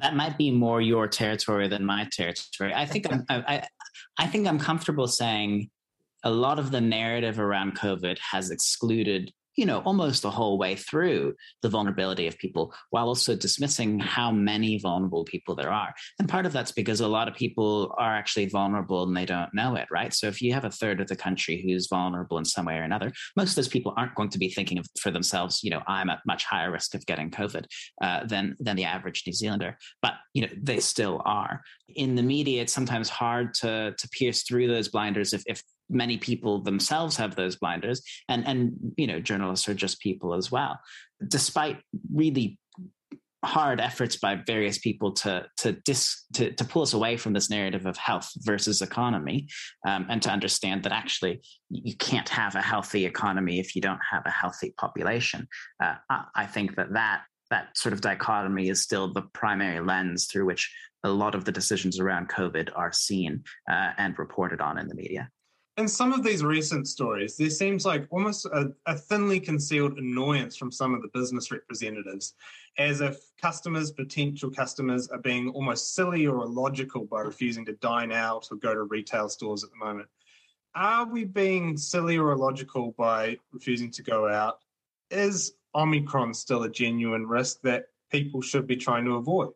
that 0.00 0.14
might 0.14 0.38
be 0.38 0.50
more 0.50 0.80
your 0.80 1.08
territory 1.08 1.68
than 1.68 1.84
my 1.84 2.08
territory. 2.12 2.72
I 2.74 2.86
think 2.86 3.12
I'm, 3.12 3.24
I, 3.28 3.66
I 4.18 4.26
think 4.26 4.46
I'm 4.46 4.58
comfortable 4.58 5.08
saying 5.08 5.70
a 6.24 6.30
lot 6.30 6.58
of 6.58 6.70
the 6.70 6.80
narrative 6.80 7.40
around 7.40 7.78
COVID 7.78 8.18
has 8.18 8.50
excluded 8.50 9.32
you 9.56 9.66
know, 9.66 9.80
almost 9.80 10.22
the 10.22 10.30
whole 10.30 10.58
way 10.58 10.76
through 10.76 11.34
the 11.62 11.68
vulnerability 11.68 12.26
of 12.26 12.38
people 12.38 12.72
while 12.90 13.08
also 13.08 13.34
dismissing 13.34 13.98
how 13.98 14.30
many 14.30 14.78
vulnerable 14.78 15.24
people 15.24 15.54
there 15.54 15.72
are. 15.72 15.92
And 16.18 16.28
part 16.28 16.46
of 16.46 16.52
that's 16.52 16.72
because 16.72 17.00
a 17.00 17.08
lot 17.08 17.28
of 17.28 17.34
people 17.34 17.94
are 17.98 18.14
actually 18.14 18.46
vulnerable 18.46 19.02
and 19.02 19.16
they 19.16 19.26
don't 19.26 19.52
know 19.52 19.74
it, 19.74 19.88
right? 19.90 20.14
So 20.14 20.28
if 20.28 20.40
you 20.40 20.52
have 20.54 20.64
a 20.64 20.70
third 20.70 21.00
of 21.00 21.08
the 21.08 21.16
country 21.16 21.62
who's 21.62 21.88
vulnerable 21.88 22.38
in 22.38 22.44
some 22.44 22.66
way 22.66 22.78
or 22.78 22.82
another, 22.82 23.12
most 23.36 23.50
of 23.50 23.56
those 23.56 23.68
people 23.68 23.92
aren't 23.96 24.14
going 24.14 24.30
to 24.30 24.38
be 24.38 24.48
thinking 24.48 24.78
of, 24.78 24.86
for 25.00 25.10
themselves, 25.10 25.62
you 25.62 25.70
know, 25.70 25.82
I'm 25.86 26.10
at 26.10 26.20
much 26.26 26.44
higher 26.44 26.70
risk 26.70 26.94
of 26.94 27.04
getting 27.06 27.30
COVID 27.30 27.66
uh, 28.02 28.26
than, 28.26 28.56
than 28.60 28.76
the 28.76 28.84
average 28.84 29.24
New 29.26 29.32
Zealander. 29.32 29.76
But, 30.00 30.14
you 30.32 30.42
know, 30.42 30.52
they 30.56 30.80
still 30.80 31.22
are. 31.24 31.62
In 31.88 32.14
the 32.14 32.22
media, 32.22 32.62
it's 32.62 32.72
sometimes 32.72 33.08
hard 33.08 33.54
to, 33.54 33.94
to 33.96 34.08
pierce 34.10 34.42
through 34.42 34.68
those 34.68 34.88
blinders 34.88 35.32
if, 35.32 35.42
if 35.46 35.62
many 35.90 36.16
people 36.16 36.62
themselves 36.62 37.16
have 37.16 37.34
those 37.34 37.56
blinders 37.56 38.02
and 38.28 38.46
and 38.46 38.72
you 38.96 39.06
know 39.06 39.20
journalists 39.20 39.68
are 39.68 39.74
just 39.74 40.00
people 40.00 40.34
as 40.34 40.50
well. 40.50 40.78
Despite 41.26 41.78
really 42.12 42.58
hard 43.44 43.80
efforts 43.80 44.16
by 44.16 44.34
various 44.34 44.78
people 44.78 45.12
to 45.12 45.46
to 45.56 45.72
dis 45.72 46.24
to, 46.34 46.52
to 46.52 46.64
pull 46.64 46.82
us 46.82 46.92
away 46.92 47.16
from 47.16 47.32
this 47.32 47.48
narrative 47.48 47.86
of 47.86 47.96
health 47.96 48.30
versus 48.38 48.82
economy 48.82 49.48
um, 49.86 50.06
and 50.10 50.20
to 50.22 50.30
understand 50.30 50.82
that 50.82 50.92
actually 50.92 51.40
you 51.70 51.96
can't 51.96 52.28
have 52.28 52.54
a 52.54 52.60
healthy 52.60 53.06
economy 53.06 53.58
if 53.58 53.74
you 53.74 53.80
don't 53.80 54.00
have 54.10 54.22
a 54.26 54.30
healthy 54.30 54.74
population. 54.78 55.48
Uh, 55.82 55.94
I, 56.10 56.24
I 56.34 56.46
think 56.46 56.76
that 56.76 56.92
that 56.92 57.22
that 57.50 57.76
sort 57.76 57.92
of 57.92 58.00
dichotomy 58.00 58.68
is 58.68 58.82
still 58.82 59.12
the 59.12 59.22
primary 59.34 59.80
lens 59.80 60.26
through 60.26 60.46
which 60.46 60.72
a 61.02 61.08
lot 61.08 61.34
of 61.34 61.44
the 61.44 61.52
decisions 61.52 61.98
around 61.98 62.28
COVID 62.28 62.68
are 62.76 62.92
seen 62.92 63.42
uh, 63.70 63.92
and 63.96 64.18
reported 64.18 64.60
on 64.60 64.78
in 64.78 64.86
the 64.86 64.94
media 64.94 65.30
in 65.80 65.88
some 65.88 66.12
of 66.12 66.22
these 66.22 66.44
recent 66.44 66.86
stories, 66.86 67.38
there 67.38 67.48
seems 67.48 67.86
like 67.86 68.06
almost 68.10 68.44
a, 68.44 68.70
a, 68.84 68.94
thinly 68.94 69.40
concealed 69.40 69.96
annoyance 69.96 70.54
from 70.54 70.70
some 70.70 70.94
of 70.94 71.00
the 71.00 71.08
business 71.08 71.50
representatives, 71.50 72.34
as 72.76 73.00
if 73.00 73.16
customers, 73.40 73.90
potential 73.90 74.50
customers, 74.50 75.08
are 75.08 75.18
being 75.18 75.48
almost 75.48 75.94
silly 75.94 76.26
or 76.26 76.42
illogical 76.42 77.06
by 77.06 77.20
refusing 77.20 77.64
to 77.64 77.72
dine 77.76 78.12
out 78.12 78.46
or 78.50 78.58
go 78.58 78.74
to 78.74 78.82
retail 78.82 79.28
stores 79.28 79.64
at 79.64 79.70
the 79.70 79.76
moment. 79.76 80.06
Are 80.74 81.06
we 81.06 81.24
being 81.24 81.78
silly 81.78 82.18
or 82.18 82.32
illogical 82.32 82.94
by 82.98 83.38
refusing 83.50 83.90
to 83.92 84.02
go 84.02 84.28
out? 84.28 84.58
Is 85.10 85.54
Omicron 85.74 86.34
still 86.34 86.64
a 86.64 86.70
genuine 86.70 87.26
risk 87.26 87.62
that 87.62 87.86
people 88.12 88.42
should 88.42 88.66
be 88.66 88.76
trying 88.76 89.06
to 89.06 89.16
avoid? 89.16 89.54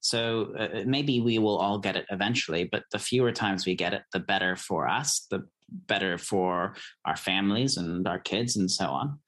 So 0.00 0.54
uh, 0.58 0.82
maybe 0.86 1.20
we 1.20 1.38
will 1.38 1.56
all 1.56 1.78
get 1.78 1.96
it 1.96 2.06
eventually, 2.10 2.64
but 2.64 2.84
the 2.92 2.98
fewer 2.98 3.32
times 3.32 3.66
we 3.66 3.74
get 3.74 3.94
it, 3.94 4.02
the 4.12 4.20
better 4.20 4.56
for 4.56 4.88
us, 4.88 5.26
the 5.30 5.46
better 5.68 6.18
for 6.18 6.74
our 7.04 7.16
families 7.16 7.76
and 7.76 8.06
our 8.06 8.18
kids 8.18 8.56
and 8.56 8.70
so 8.70 8.86
on. 8.86 9.18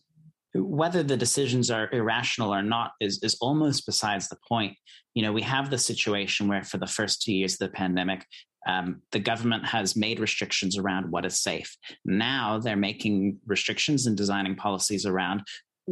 Whether 0.55 1.03
the 1.03 1.17
decisions 1.17 1.71
are 1.71 1.93
irrational 1.93 2.53
or 2.53 2.63
not 2.63 2.93
is, 3.01 3.23
is 3.23 3.37
almost 3.41 3.87
besides 3.87 4.29
the 4.29 4.39
point. 4.49 4.77
You 5.15 5.23
know, 5.23 5.33
we 5.33 5.43
have 5.43 5.71
the 5.71 5.79
situation 5.79 6.49
where 6.49 6.65
for 6.65 6.79
the 6.79 6.87
first 6.87 7.23
two 7.23 7.33
years 7.33 7.55
of 7.55 7.59
the 7.59 7.69
pandemic, 7.69 8.27
um, 8.67 9.03
the 9.13 9.21
government 9.21 9.65
has 9.67 9.97
made 9.97 10.21
restrictions 10.21 10.77
around 10.77 11.11
what 11.11 11.25
is 11.25 11.41
safe. 11.41 11.77
Now 12.05 12.59
they're 12.59 12.77
making 12.77 13.39
restrictions 13.47 14.07
and 14.07 14.17
designing 14.17 14.57
policies 14.57 15.07
around 15.07 15.43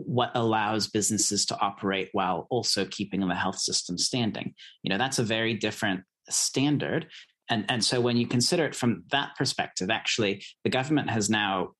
what 0.06 0.30
allows 0.34 0.88
businesses 0.88 1.46
to 1.46 1.58
operate 1.60 2.08
while 2.12 2.46
also 2.50 2.84
keeping 2.84 3.26
the 3.26 3.34
health 3.34 3.58
system 3.58 3.98
standing. 3.98 4.54
You 4.82 4.90
know, 4.90 4.98
that's 4.98 5.18
a 5.18 5.24
very 5.24 5.54
different 5.54 6.02
standard. 6.28 7.06
And, 7.50 7.64
and 7.68 7.82
so 7.82 8.00
when 8.00 8.16
you 8.16 8.26
consider 8.26 8.64
it 8.66 8.74
from 8.74 9.04
that 9.10 9.34
perspective, 9.36 9.90
actually, 9.90 10.44
the 10.64 10.70
government 10.70 11.10
has 11.10 11.30
now 11.30 11.70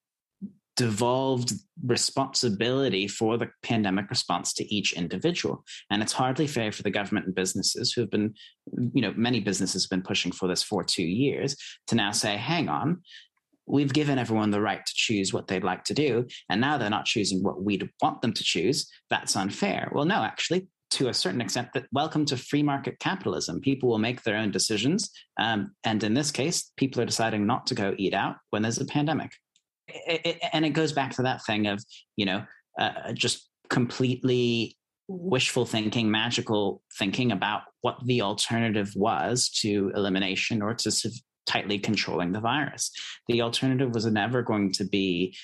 devolved 0.79 1.53
responsibility 1.85 3.09
for 3.09 3.37
the 3.37 3.51
pandemic 3.65 4.09
response 4.11 4.53
to 4.55 4.75
each 4.75 4.93
individual. 4.93 5.65
And 5.91 6.03
it's 6.03 6.13
hardly 6.13 6.47
fair 6.47 6.71
for 6.71 6.85
the 6.85 6.91
government 6.91 7.27
and 7.27 7.35
businesses 7.35 7.93
who 7.93 8.01
have 8.01 8.11
been, 8.13 8.35
you 8.95 9.03
know, 9.03 9.13
many 9.17 9.41
businesses 9.41 9.83
have 9.85 9.91
been 9.91 10.07
pushing 10.07 10.31
for 10.31 10.47
this 10.47 10.63
for 10.63 10.85
two 10.85 11.03
years 11.03 11.57
to 11.89 11.97
now 11.97 12.13
say, 12.13 12.37
hang 12.37 12.69
on, 12.69 13.03
we've 13.69 13.93
given 13.93 14.19
everyone 14.19 14.51
the 14.51 14.61
right 14.61 14.85
to 14.85 14.93
choose 14.95 15.33
what 15.33 15.47
they'd 15.47 15.65
like 15.65 15.85
to 15.85 15.95
do. 15.95 16.27
And 16.49 16.61
now 16.61 16.79
they're 16.79 16.91
not 16.91 17.05
choosing 17.05 17.43
what 17.43 17.63
we'd 17.63 17.89
want 18.03 18.23
them 18.23 18.33
to 18.33 18.45
choose. 18.45 18.91
That's 19.11 19.37
unfair. 19.37 19.91
Well, 19.93 20.05
no, 20.05 20.23
actually, 20.23 20.69
to 20.91 21.09
a 21.09 21.15
certain 21.15 21.41
extent, 21.41 21.69
that 21.75 21.87
welcome 21.93 22.25
to 22.27 22.37
free 22.37 22.63
market 22.63 22.99
capitalism. 22.99 23.61
People 23.61 23.89
will 23.91 23.99
make 23.99 24.23
their 24.23 24.37
own 24.37 24.51
decisions. 24.51 25.11
Um, 25.39 25.73
and 25.85 26.03
in 26.03 26.15
this 26.15 26.31
case, 26.31 26.73
people 26.77 27.03
are 27.03 27.07
deciding 27.07 27.47
not 27.47 27.67
to 27.67 27.75
go 27.75 27.95
eat 27.99 28.15
out 28.15 28.37
when 28.51 28.63
there's 28.63 28.81
a 28.81 28.87
pandemic. 28.87 29.33
It, 29.87 30.21
it, 30.25 30.39
and 30.53 30.65
it 30.65 30.71
goes 30.71 30.93
back 30.93 31.13
to 31.17 31.23
that 31.23 31.45
thing 31.45 31.67
of, 31.67 31.83
you 32.17 32.27
know, 32.27 32.45
uh, 32.79 33.13
just 33.13 33.49
completely 33.69 34.77
wishful 35.09 35.65
thinking, 35.65 36.11
magical 36.11 36.83
thinking 36.99 37.33
about 37.33 37.63
what 37.81 37.99
the 38.05 38.23
alternative 38.23 38.93
was 38.95 39.49
to 39.49 39.91
elimination 39.95 40.63
or 40.63 40.75
to 40.75 40.91
tightly 41.49 41.79
controlling 41.79 42.33
the 42.33 42.41
virus. 42.41 42.93
The 43.27 43.43
alternative 43.43 43.95
was 43.95 44.07
never 44.07 44.43
going 44.43 44.73
to 44.75 44.85
be 44.85 45.37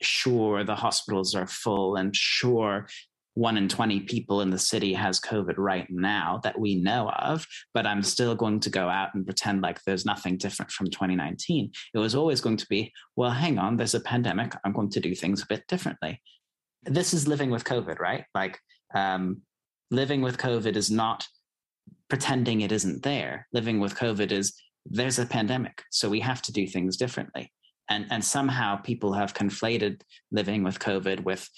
sure 0.00 0.64
the 0.64 0.74
hospitals 0.74 1.34
are 1.34 1.46
full 1.46 1.94
and 1.96 2.16
sure 2.16 2.88
one 3.34 3.56
in 3.56 3.68
20 3.68 4.00
people 4.00 4.42
in 4.42 4.50
the 4.50 4.58
city 4.58 4.92
has 4.92 5.18
COVID 5.20 5.54
right 5.56 5.86
now 5.88 6.40
that 6.42 6.58
we 6.58 6.74
know 6.74 7.08
of, 7.08 7.46
but 7.72 7.86
I'm 7.86 8.02
still 8.02 8.34
going 8.34 8.60
to 8.60 8.70
go 8.70 8.88
out 8.88 9.14
and 9.14 9.24
pretend 9.24 9.62
like 9.62 9.82
there's 9.84 10.04
nothing 10.04 10.36
different 10.36 10.70
from 10.70 10.88
2019. 10.88 11.70
It 11.94 11.98
was 11.98 12.14
always 12.14 12.40
going 12.40 12.58
to 12.58 12.66
be, 12.68 12.92
well, 13.16 13.30
hang 13.30 13.58
on, 13.58 13.76
there's 13.76 13.94
a 13.94 14.00
pandemic. 14.00 14.54
I'm 14.64 14.72
going 14.72 14.90
to 14.90 15.00
do 15.00 15.14
things 15.14 15.42
a 15.42 15.46
bit 15.46 15.66
differently. 15.66 16.20
This 16.82 17.14
is 17.14 17.26
living 17.26 17.50
with 17.50 17.64
COVID, 17.64 17.98
right? 18.00 18.24
Like, 18.34 18.58
um, 18.94 19.42
living 19.90 20.20
with 20.20 20.36
COVID 20.36 20.76
is 20.76 20.90
not 20.90 21.26
pretending 22.10 22.60
it 22.60 22.72
isn't 22.72 23.02
there. 23.02 23.46
Living 23.52 23.80
with 23.80 23.94
COVID 23.94 24.30
is 24.30 24.52
there's 24.86 25.18
a 25.18 25.26
pandemic, 25.26 25.82
so 25.90 26.08
we 26.08 26.20
have 26.20 26.42
to 26.42 26.52
do 26.52 26.66
things 26.66 26.96
differently. 26.96 27.52
And, 27.88 28.06
and 28.10 28.24
somehow 28.24 28.76
people 28.76 29.12
have 29.12 29.34
conflated 29.34 30.02
living 30.30 30.62
with 30.62 30.78
COVID 30.78 31.24
with 31.24 31.48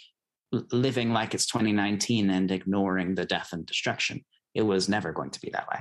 living 0.72 1.12
like 1.12 1.34
it's 1.34 1.46
2019 1.46 2.30
and 2.30 2.50
ignoring 2.50 3.14
the 3.14 3.24
death 3.24 3.50
and 3.52 3.66
destruction. 3.66 4.24
It 4.54 4.62
was 4.62 4.88
never 4.88 5.12
going 5.12 5.30
to 5.30 5.40
be 5.40 5.50
that 5.50 5.66
way. 5.68 5.80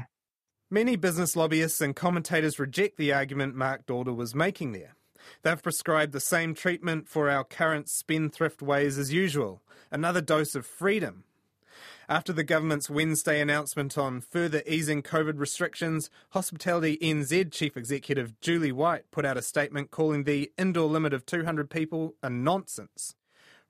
Many 0.71 0.95
business 0.95 1.35
lobbyists 1.35 1.81
and 1.81 1.95
commentators 1.95 2.57
reject 2.59 2.97
the 2.97 3.13
argument 3.13 3.55
Marc 3.55 3.85
Daalder 3.85 4.15
was 4.15 4.33
making 4.33 4.71
there. 4.71 4.95
They've 5.43 5.61
prescribed 5.61 6.11
the 6.11 6.19
same 6.19 6.53
treatment 6.53 7.07
for 7.07 7.29
our 7.29 7.43
current 7.43 7.89
spendthrift 7.89 8.61
ways 8.61 8.97
as 8.97 9.13
usual 9.13 9.61
another 9.91 10.21
dose 10.21 10.55
of 10.55 10.65
freedom. 10.65 11.23
After 12.09 12.33
the 12.33 12.43
government's 12.43 12.89
Wednesday 12.89 13.39
announcement 13.39 13.97
on 13.97 14.19
further 14.19 14.61
easing 14.67 15.01
COVID 15.01 15.39
restrictions, 15.39 16.09
Hospitality 16.31 16.97
NZ 16.97 17.49
Chief 17.53 17.77
Executive 17.77 18.37
Julie 18.41 18.73
White 18.73 19.09
put 19.09 19.25
out 19.25 19.37
a 19.37 19.41
statement 19.41 19.89
calling 19.89 20.25
the 20.25 20.51
indoor 20.57 20.89
limit 20.89 21.13
of 21.13 21.25
200 21.25 21.69
people 21.69 22.15
a 22.21 22.29
nonsense. 22.29 23.15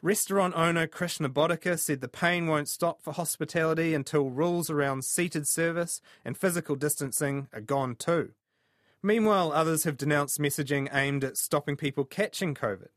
Restaurant 0.02 0.56
owner 0.56 0.88
Krishna 0.88 1.30
Botica 1.30 1.78
said 1.80 2.02
the 2.02 2.08
pain 2.08 2.48
won't 2.48 2.68
stop 2.68 3.04
for 3.04 3.14
hospitality 3.14 3.94
until 3.94 4.32
rules 4.32 4.70
around 4.70 5.06
seated 5.06 5.48
service 5.48 6.02
and 6.26 6.36
physical 6.36 6.76
distancing 6.76 7.48
are 7.54 7.62
gone 7.62 7.96
too. 7.96 8.32
Meanwhile, 9.04 9.52
others 9.52 9.84
have 9.84 9.96
denounced 9.96 10.40
messaging 10.40 10.90
aimed 10.92 11.24
at 11.24 11.38
stopping 11.38 11.76
people 11.76 12.04
catching 12.04 12.56
COVID. 12.56 12.88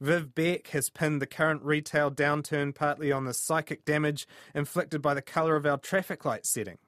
Viv 0.00 0.34
Beck 0.34 0.68
has 0.68 0.90
pinned 0.90 1.20
the 1.20 1.26
current 1.26 1.62
retail 1.62 2.10
downturn 2.10 2.74
partly 2.74 3.10
on 3.10 3.24
the 3.24 3.34
psychic 3.34 3.84
damage 3.84 4.26
inflicted 4.54 5.02
by 5.02 5.14
the 5.14 5.22
colour 5.22 5.56
of 5.56 5.66
our 5.66 5.78
traffic 5.78 6.24
light 6.24 6.46
setting. 6.46 6.78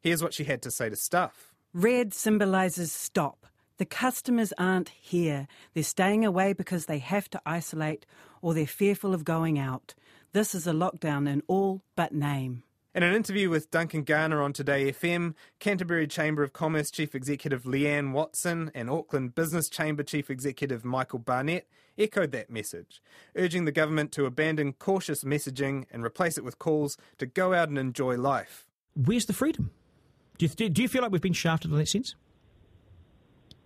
Here's 0.00 0.22
what 0.22 0.34
she 0.34 0.44
had 0.44 0.62
to 0.62 0.70
say 0.70 0.88
to 0.88 0.96
Stuff. 0.96 1.54
Red 1.72 2.12
symbolises 2.12 2.92
stop. 2.92 3.46
The 3.78 3.84
customers 3.84 4.52
aren't 4.58 4.90
here. 4.90 5.48
They're 5.72 5.82
staying 5.82 6.24
away 6.24 6.52
because 6.52 6.86
they 6.86 6.98
have 6.98 7.30
to 7.30 7.40
isolate 7.46 8.06
or 8.42 8.54
they're 8.54 8.66
fearful 8.66 9.14
of 9.14 9.24
going 9.24 9.58
out. 9.58 9.94
This 10.32 10.54
is 10.54 10.66
a 10.66 10.72
lockdown 10.72 11.28
in 11.28 11.42
all 11.46 11.82
but 11.94 12.12
name. 12.12 12.63
In 12.94 13.02
an 13.02 13.12
interview 13.12 13.50
with 13.50 13.72
Duncan 13.72 14.04
Garner 14.04 14.40
on 14.40 14.52
Today 14.52 14.92
FM, 14.92 15.34
Canterbury 15.58 16.06
Chamber 16.06 16.44
of 16.44 16.52
Commerce 16.52 16.92
Chief 16.92 17.12
Executive 17.12 17.64
Leeann 17.64 18.12
Watson 18.12 18.70
and 18.72 18.88
Auckland 18.88 19.34
Business 19.34 19.68
Chamber 19.68 20.04
Chief 20.04 20.30
Executive 20.30 20.84
Michael 20.84 21.18
Barnett 21.18 21.66
echoed 21.98 22.30
that 22.30 22.50
message, 22.50 23.02
urging 23.34 23.64
the 23.64 23.72
government 23.72 24.12
to 24.12 24.26
abandon 24.26 24.74
cautious 24.74 25.24
messaging 25.24 25.86
and 25.90 26.04
replace 26.04 26.38
it 26.38 26.44
with 26.44 26.60
calls 26.60 26.96
to 27.18 27.26
go 27.26 27.52
out 27.52 27.68
and 27.68 27.78
enjoy 27.78 28.16
life. 28.16 28.68
Where's 28.94 29.26
the 29.26 29.32
freedom? 29.32 29.72
Do 30.38 30.46
you, 30.46 30.68
do 30.68 30.80
you 30.80 30.86
feel 30.86 31.02
like 31.02 31.10
we've 31.10 31.20
been 31.20 31.32
shafted 31.32 31.72
in 31.72 31.78
that 31.78 31.88
sense? 31.88 32.14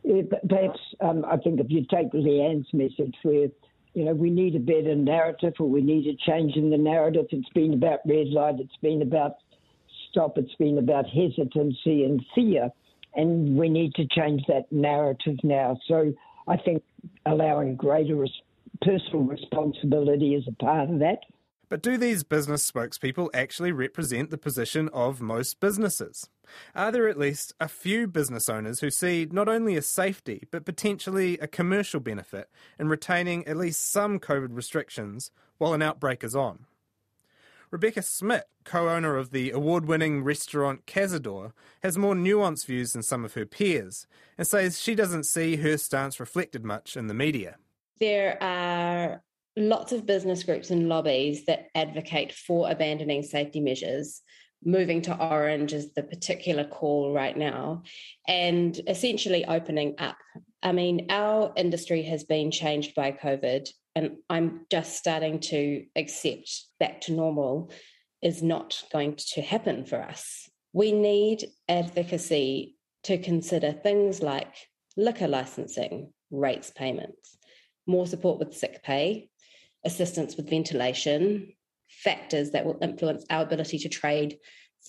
Yeah, 0.04 0.23
perhaps 0.49 0.80
um, 1.02 1.26
I 1.26 1.37
think 1.37 1.61
if 1.61 1.66
you 1.68 1.85
take 1.94 2.12
Leeann's 2.12 2.73
message, 2.73 3.14
where 3.25 3.49
you 3.95 4.04
know 4.04 4.14
we 4.14 4.30
need 4.30 4.54
a 4.54 4.61
better 4.61 4.95
narrative, 4.95 5.54
or 5.59 5.68
we 5.68 5.80
need 5.80 6.07
a 6.07 6.30
change 6.30 6.57
in 6.57 6.71
the 6.71 6.78
narrative. 6.78 7.26
It's 7.30 7.49
been 7.50 7.75
about 7.75 8.00
red 8.07 8.28
light. 8.28 8.57
It's 8.59 8.76
been 8.83 9.02
about 9.02 9.37
stop. 10.11 10.38
It's 10.38 10.54
been 10.57 10.78
about 10.78 11.07
hesitancy 11.07 12.04
and 12.04 12.25
fear, 12.35 12.71
and 13.14 13.57
we 13.57 13.68
need 13.68 13.95
to 13.95 14.07
change 14.07 14.42
that 14.49 14.71
narrative 14.71 15.37
now. 15.42 15.78
So 15.87 16.12
I 16.47 16.57
think 16.57 16.83
allowing 17.26 17.76
greater 17.76 18.16
res- 18.16 18.42
personal 18.83 19.25
responsibility 19.25 20.35
is 20.35 20.45
a 20.49 20.64
part 20.64 20.90
of 20.90 20.99
that. 21.00 21.18
But 21.69 21.83
do 21.83 21.99
these 21.99 22.25
business 22.25 22.69
spokespeople 22.71 23.29
actually 23.35 23.73
represent 23.73 24.31
the 24.31 24.39
position 24.39 24.89
of 24.93 25.21
most 25.21 25.61
businesses? 25.61 26.31
Are 26.75 26.91
there 26.91 27.09
at 27.09 27.19
least 27.19 27.53
a 27.61 27.69
few 27.69 28.07
business 28.07 28.49
owners 28.49 28.81
who 28.81 28.89
see 28.89 29.29
not 29.31 29.49
only 29.49 29.77
a 29.77 29.83
safety 29.83 30.49
but 30.51 30.65
potentially 30.65 31.37
a 31.39 31.47
commercial 31.47 32.01
benefit 32.01 32.49
in 32.79 32.89
retaining 32.89 33.47
at 33.47 33.59
least 33.59 33.91
some 33.91 34.19
COVID 34.19 34.49
restrictions 34.51 35.31
while 35.59 35.75
an 35.75 35.83
outbreak 35.83 36.25
is 36.25 36.35
on? 36.35 36.65
Rebecca 37.71 38.01
Smith, 38.01 38.47
co 38.65 38.89
owner 38.89 39.19
of 39.19 39.31
the 39.31 39.51
award 39.51 39.85
winning 39.85 40.25
restaurant 40.25 40.87
Cazador, 40.87 41.53
has 41.83 41.99
more 41.99 42.15
nuanced 42.15 42.65
views 42.65 42.95
than 42.95 43.03
some 43.03 43.27
of 43.27 43.35
her 43.35 43.45
peers 43.45 44.07
and 44.39 44.47
says 44.47 44.81
she 44.81 44.95
doesn't 44.95 45.25
see 45.25 45.57
her 45.57 45.76
stance 45.76 46.19
reflected 46.19 46.65
much 46.65 46.97
in 46.97 47.09
the 47.09 47.15
media. 47.15 47.57
There 48.00 48.43
are 48.43 49.23
lots 49.58 49.92
of 49.92 50.06
business 50.06 50.42
groups 50.44 50.71
and 50.71 50.88
lobbies 50.88 51.44
that 51.47 51.68
advocate 51.75 52.32
for 52.32 52.71
abandoning 52.71 53.23
safety 53.23 53.60
measures. 53.60 54.23
Moving 54.64 55.02
to 55.02 55.16
orange 55.16 55.73
is 55.73 55.92
the 55.94 56.02
particular 56.02 56.64
call 56.64 57.12
right 57.12 57.36
now, 57.36 57.82
and 58.26 58.78
essentially 58.88 59.44
opening 59.44 59.94
up. 59.99 60.16
I 60.62 60.73
mean, 60.73 61.06
our 61.10 61.52
industry 61.56 62.02
has 62.04 62.25
been 62.25 62.50
changed 62.50 62.94
by 62.97 63.12
COVID, 63.12 63.68
and 63.94 64.16
I'm 64.28 64.66
just 64.71 64.97
starting 64.97 65.38
to 65.40 65.84
accept 65.94 66.64
back 66.80 67.02
to 67.02 67.12
normal 67.12 67.71
is 68.21 68.42
not 68.42 68.82
going 68.92 69.14
to 69.34 69.42
happen 69.42 69.84
for 69.84 70.02
us. 70.02 70.49
We 70.73 70.90
need 70.92 71.47
advocacy 71.68 72.76
to 73.04 73.18
consider 73.18 73.73
things 73.73 74.23
like 74.23 74.54
liquor 74.97 75.28
licensing, 75.28 76.12
rates 76.30 76.73
payments, 76.75 77.38
more 77.86 78.06
support 78.06 78.38
with 78.38 78.56
sick 78.56 78.82
pay, 78.82 79.30
assistance 79.84 80.36
with 80.36 80.50
ventilation, 80.50 81.52
factors 81.88 82.50
that 82.50 82.64
will 82.64 82.78
influence 82.82 83.25
our 83.30 83.43
ability 83.43 83.78
to 83.78 83.88
trade 83.88 84.38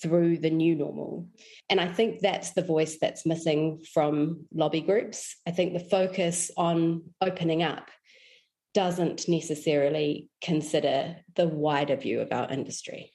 through 0.00 0.38
the 0.38 0.50
new 0.50 0.74
normal. 0.74 1.28
And 1.68 1.80
I 1.80 1.88
think 1.92 2.20
that's 2.20 2.52
the 2.52 2.62
voice 2.62 2.98
that's 3.00 3.26
missing 3.26 3.82
from 3.92 4.46
lobby 4.52 4.80
groups. 4.80 5.36
I 5.46 5.50
think 5.50 5.72
the 5.72 5.80
focus 5.80 6.50
on 6.56 7.02
opening 7.20 7.62
up 7.62 7.90
doesn't 8.72 9.28
necessarily 9.28 10.28
consider 10.42 11.16
the 11.34 11.48
wider 11.48 11.96
view 11.96 12.20
of 12.20 12.32
our 12.32 12.50
industry. 12.50 13.12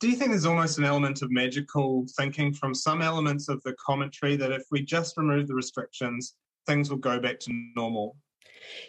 Do 0.00 0.08
you 0.08 0.16
think 0.16 0.30
there's 0.30 0.46
almost 0.46 0.78
an 0.78 0.84
element 0.84 1.22
of 1.22 1.30
magical 1.30 2.06
thinking 2.16 2.52
from 2.52 2.74
some 2.74 3.02
elements 3.02 3.48
of 3.48 3.62
the 3.62 3.74
commentary 3.84 4.36
that 4.36 4.52
if 4.52 4.62
we 4.70 4.82
just 4.82 5.16
remove 5.16 5.48
the 5.48 5.54
restrictions, 5.54 6.34
things 6.66 6.90
will 6.90 6.98
go 6.98 7.18
back 7.18 7.38
to 7.40 7.70
normal? 7.76 8.16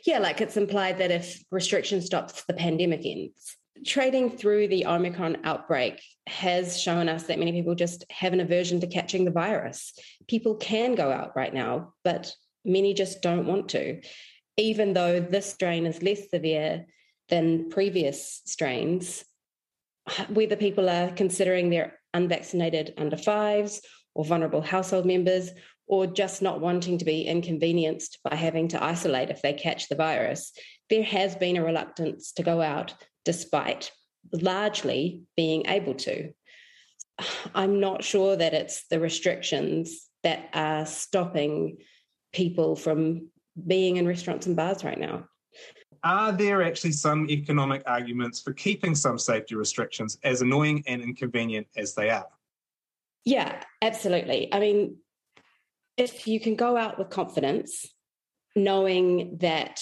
Yeah, 0.06 0.20
like 0.20 0.42
it's 0.42 0.58
implied 0.58 0.98
that 1.00 1.12
if 1.12 1.44
restriction 1.52 2.02
stops, 2.02 2.44
the 2.46 2.54
pandemic 2.54 3.02
ends. 3.06 3.58
Trading 3.86 4.30
through 4.30 4.70
the 4.70 4.86
Omicron 4.86 5.38
outbreak 5.44 6.02
has 6.28 6.80
shown 6.80 7.10
us 7.10 7.24
that 7.24 7.40
many 7.40 7.52
people 7.52 7.76
just 7.76 8.06
have 8.10 8.34
an 8.34 8.40
aversion 8.40 8.80
to 8.80 8.88
catching 8.88 9.26
the 9.26 9.32
virus. 9.32 9.94
People 10.28 10.56
can 10.56 10.96
go 10.96 11.12
out 11.12 11.36
right 11.36 11.54
now, 11.54 11.94
but 12.04 12.34
many 12.64 12.94
just 12.94 13.22
don't 13.22 13.48
want 13.48 13.70
to. 13.70 14.02
Even 14.58 14.94
though 14.94 15.20
this 15.20 15.52
strain 15.52 15.86
is 15.86 16.02
less 16.02 16.30
severe 16.30 16.86
than 17.30 17.70
previous 17.70 18.42
strains, 18.46 19.26
whether 20.30 20.56
people 20.56 20.90
are 20.90 21.12
considering 21.12 21.70
they're 21.70 22.00
unvaccinated 22.14 22.94
under 22.98 23.18
fives 23.18 23.82
or 24.14 24.24
vulnerable 24.24 24.62
household 24.62 25.06
members 25.06 25.52
or 25.88 26.08
just 26.08 26.42
not 26.42 26.62
wanting 26.62 26.98
to 26.98 27.06
be 27.06 27.24
inconvenienced 27.24 28.20
by 28.24 28.36
having 28.36 28.68
to 28.70 28.84
isolate 28.84 29.30
if 29.30 29.42
they 29.42 29.54
catch 29.54 29.88
the 29.88 29.96
virus, 29.96 30.52
there 30.90 31.04
has 31.04 31.36
been 31.36 31.58
a 31.58 31.64
reluctance 31.64 32.32
to 32.34 32.44
go 32.44 32.62
out 32.62 32.96
despite 33.24 33.92
largely 34.32 35.24
being 35.36 35.66
able 35.68 35.94
to. 35.94 36.32
I'm 37.54 37.80
not 37.80 38.04
sure 38.04 38.36
that 38.36 38.54
it's 38.54 38.88
the 38.88 39.00
restrictions 39.00 40.10
that 40.24 40.50
are 40.54 40.86
stopping 40.86 41.78
people 42.34 42.76
from 42.76 43.30
being 43.68 43.98
in 43.98 44.08
restaurants 44.08 44.48
and 44.48 44.56
bars 44.56 44.84
right 44.84 45.00
now. 45.00 45.26
Are 46.04 46.32
there 46.32 46.62
actually 46.62 46.92
some 46.92 47.30
economic 47.30 47.82
arguments 47.86 48.42
for 48.42 48.54
keeping 48.54 48.94
some 48.94 49.18
safety 49.18 49.56
restrictions, 49.56 50.20
as 50.24 50.42
annoying 50.42 50.84
and 50.88 51.02
inconvenient 51.02 51.68
as 51.78 51.96
they 51.96 52.10
are? 52.10 52.28
Yeah, 53.24 53.60
absolutely. 53.82 54.54
I 54.54 54.60
mean, 54.60 54.98
if 55.98 56.28
you 56.28 56.40
can 56.40 56.56
go 56.56 56.78
out 56.78 56.98
with 56.98 57.10
confidence, 57.10 57.86
knowing 58.56 59.38
that 59.42 59.82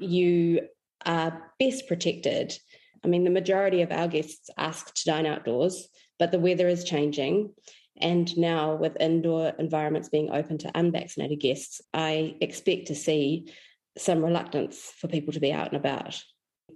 you 0.00 0.62
are 1.04 1.52
best 1.58 1.86
protected. 1.86 2.56
I 3.04 3.08
mean, 3.08 3.24
the 3.24 3.30
majority 3.30 3.82
of 3.82 3.92
our 3.92 4.08
guests 4.08 4.50
ask 4.56 4.94
to 4.94 5.04
dine 5.04 5.26
outdoors, 5.26 5.88
but 6.18 6.32
the 6.32 6.38
weather 6.38 6.68
is 6.68 6.84
changing. 6.84 7.52
And 8.00 8.36
now, 8.36 8.74
with 8.74 9.00
indoor 9.00 9.52
environments 9.58 10.08
being 10.08 10.30
open 10.30 10.58
to 10.58 10.70
unvaccinated 10.74 11.40
guests, 11.40 11.80
I 11.92 12.34
expect 12.40 12.88
to 12.88 12.94
see 12.94 13.52
some 13.96 14.24
reluctance 14.24 14.92
for 14.98 15.06
people 15.06 15.32
to 15.34 15.40
be 15.40 15.52
out 15.52 15.68
and 15.68 15.76
about. 15.76 16.20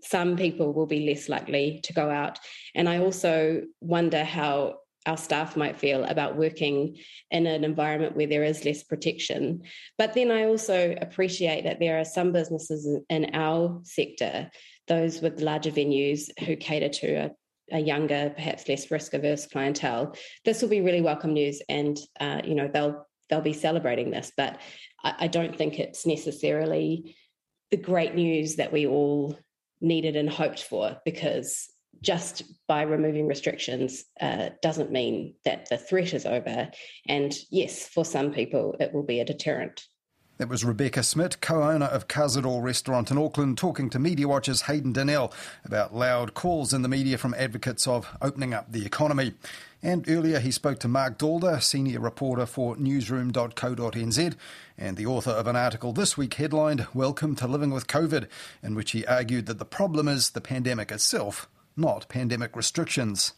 Some 0.02 0.36
people 0.36 0.72
will 0.72 0.86
be 0.86 1.06
less 1.06 1.28
likely 1.28 1.80
to 1.84 1.92
go 1.92 2.08
out. 2.08 2.38
And 2.74 2.88
I 2.88 2.98
also 2.98 3.62
wonder 3.80 4.22
how 4.22 4.76
our 5.06 5.16
staff 5.16 5.56
might 5.56 5.78
feel 5.78 6.04
about 6.04 6.36
working 6.36 6.96
in 7.30 7.46
an 7.46 7.64
environment 7.64 8.16
where 8.16 8.26
there 8.26 8.44
is 8.44 8.64
less 8.64 8.82
protection. 8.82 9.62
But 9.96 10.14
then 10.14 10.30
I 10.30 10.44
also 10.44 10.94
appreciate 11.00 11.64
that 11.64 11.80
there 11.80 11.98
are 11.98 12.04
some 12.04 12.32
businesses 12.32 12.86
in 13.08 13.30
our 13.34 13.80
sector, 13.84 14.50
those 14.86 15.20
with 15.20 15.40
larger 15.40 15.70
venues 15.70 16.28
who 16.44 16.56
cater 16.56 16.88
to 16.88 17.14
a 17.14 17.30
a 17.70 17.78
younger, 17.78 18.32
perhaps 18.34 18.68
less 18.68 18.90
risk 18.90 19.14
averse 19.14 19.46
clientele, 19.46 20.16
this 20.44 20.62
will 20.62 20.68
be 20.68 20.80
really 20.80 21.02
welcome 21.02 21.32
news, 21.32 21.60
and 21.68 21.98
uh, 22.20 22.40
you 22.44 22.54
know 22.54 22.68
they'll 22.72 23.06
they'll 23.28 23.40
be 23.40 23.52
celebrating 23.52 24.10
this. 24.10 24.32
But 24.36 24.60
I, 25.02 25.14
I 25.20 25.26
don't 25.26 25.56
think 25.56 25.78
it's 25.78 26.06
necessarily 26.06 27.16
the 27.70 27.76
great 27.76 28.14
news 28.14 28.56
that 28.56 28.72
we 28.72 28.86
all 28.86 29.38
needed 29.80 30.16
and 30.16 30.30
hoped 30.30 30.62
for 30.62 30.98
because 31.04 31.68
just 32.02 32.42
by 32.66 32.82
removing 32.82 33.26
restrictions 33.26 34.04
uh, 34.20 34.50
doesn't 34.62 34.92
mean 34.92 35.34
that 35.44 35.68
the 35.68 35.78
threat 35.78 36.14
is 36.14 36.26
over. 36.26 36.70
And 37.06 37.34
yes, 37.50 37.86
for 37.86 38.04
some 38.04 38.32
people, 38.32 38.76
it 38.80 38.92
will 38.92 39.04
be 39.04 39.20
a 39.20 39.24
deterrent. 39.24 39.86
That 40.38 40.48
was 40.48 40.64
Rebecca 40.64 41.02
Smith, 41.02 41.40
co 41.40 41.64
owner 41.64 41.86
of 41.86 42.06
Cazador 42.06 42.62
Restaurant 42.62 43.10
in 43.10 43.18
Auckland, 43.18 43.58
talking 43.58 43.90
to 43.90 43.98
Media 43.98 44.28
Watch's 44.28 44.62
Hayden 44.62 44.92
Donnell 44.92 45.32
about 45.64 45.96
loud 45.96 46.34
calls 46.34 46.72
in 46.72 46.82
the 46.82 46.88
media 46.88 47.18
from 47.18 47.34
advocates 47.34 47.88
of 47.88 48.16
opening 48.22 48.54
up 48.54 48.70
the 48.70 48.86
economy. 48.86 49.34
And 49.82 50.08
earlier 50.08 50.38
he 50.38 50.52
spoke 50.52 50.78
to 50.80 50.88
Marc 50.88 51.18
Daalder, 51.18 51.60
senior 51.60 51.98
reporter 51.98 52.46
for 52.46 52.76
newsroom.co.nz, 52.76 54.34
and 54.76 54.96
the 54.96 55.06
author 55.06 55.32
of 55.32 55.48
an 55.48 55.56
article 55.56 55.92
this 55.92 56.16
week 56.16 56.34
headlined 56.34 56.86
Welcome 56.94 57.34
to 57.34 57.48
Living 57.48 57.72
with 57.72 57.88
COVID, 57.88 58.28
in 58.62 58.76
which 58.76 58.92
he 58.92 59.04
argued 59.06 59.46
that 59.46 59.58
the 59.58 59.64
problem 59.64 60.06
is 60.06 60.30
the 60.30 60.40
pandemic 60.40 60.92
itself, 60.92 61.48
not 61.78 62.08
pandemic 62.08 62.56
restrictions. 62.56 63.34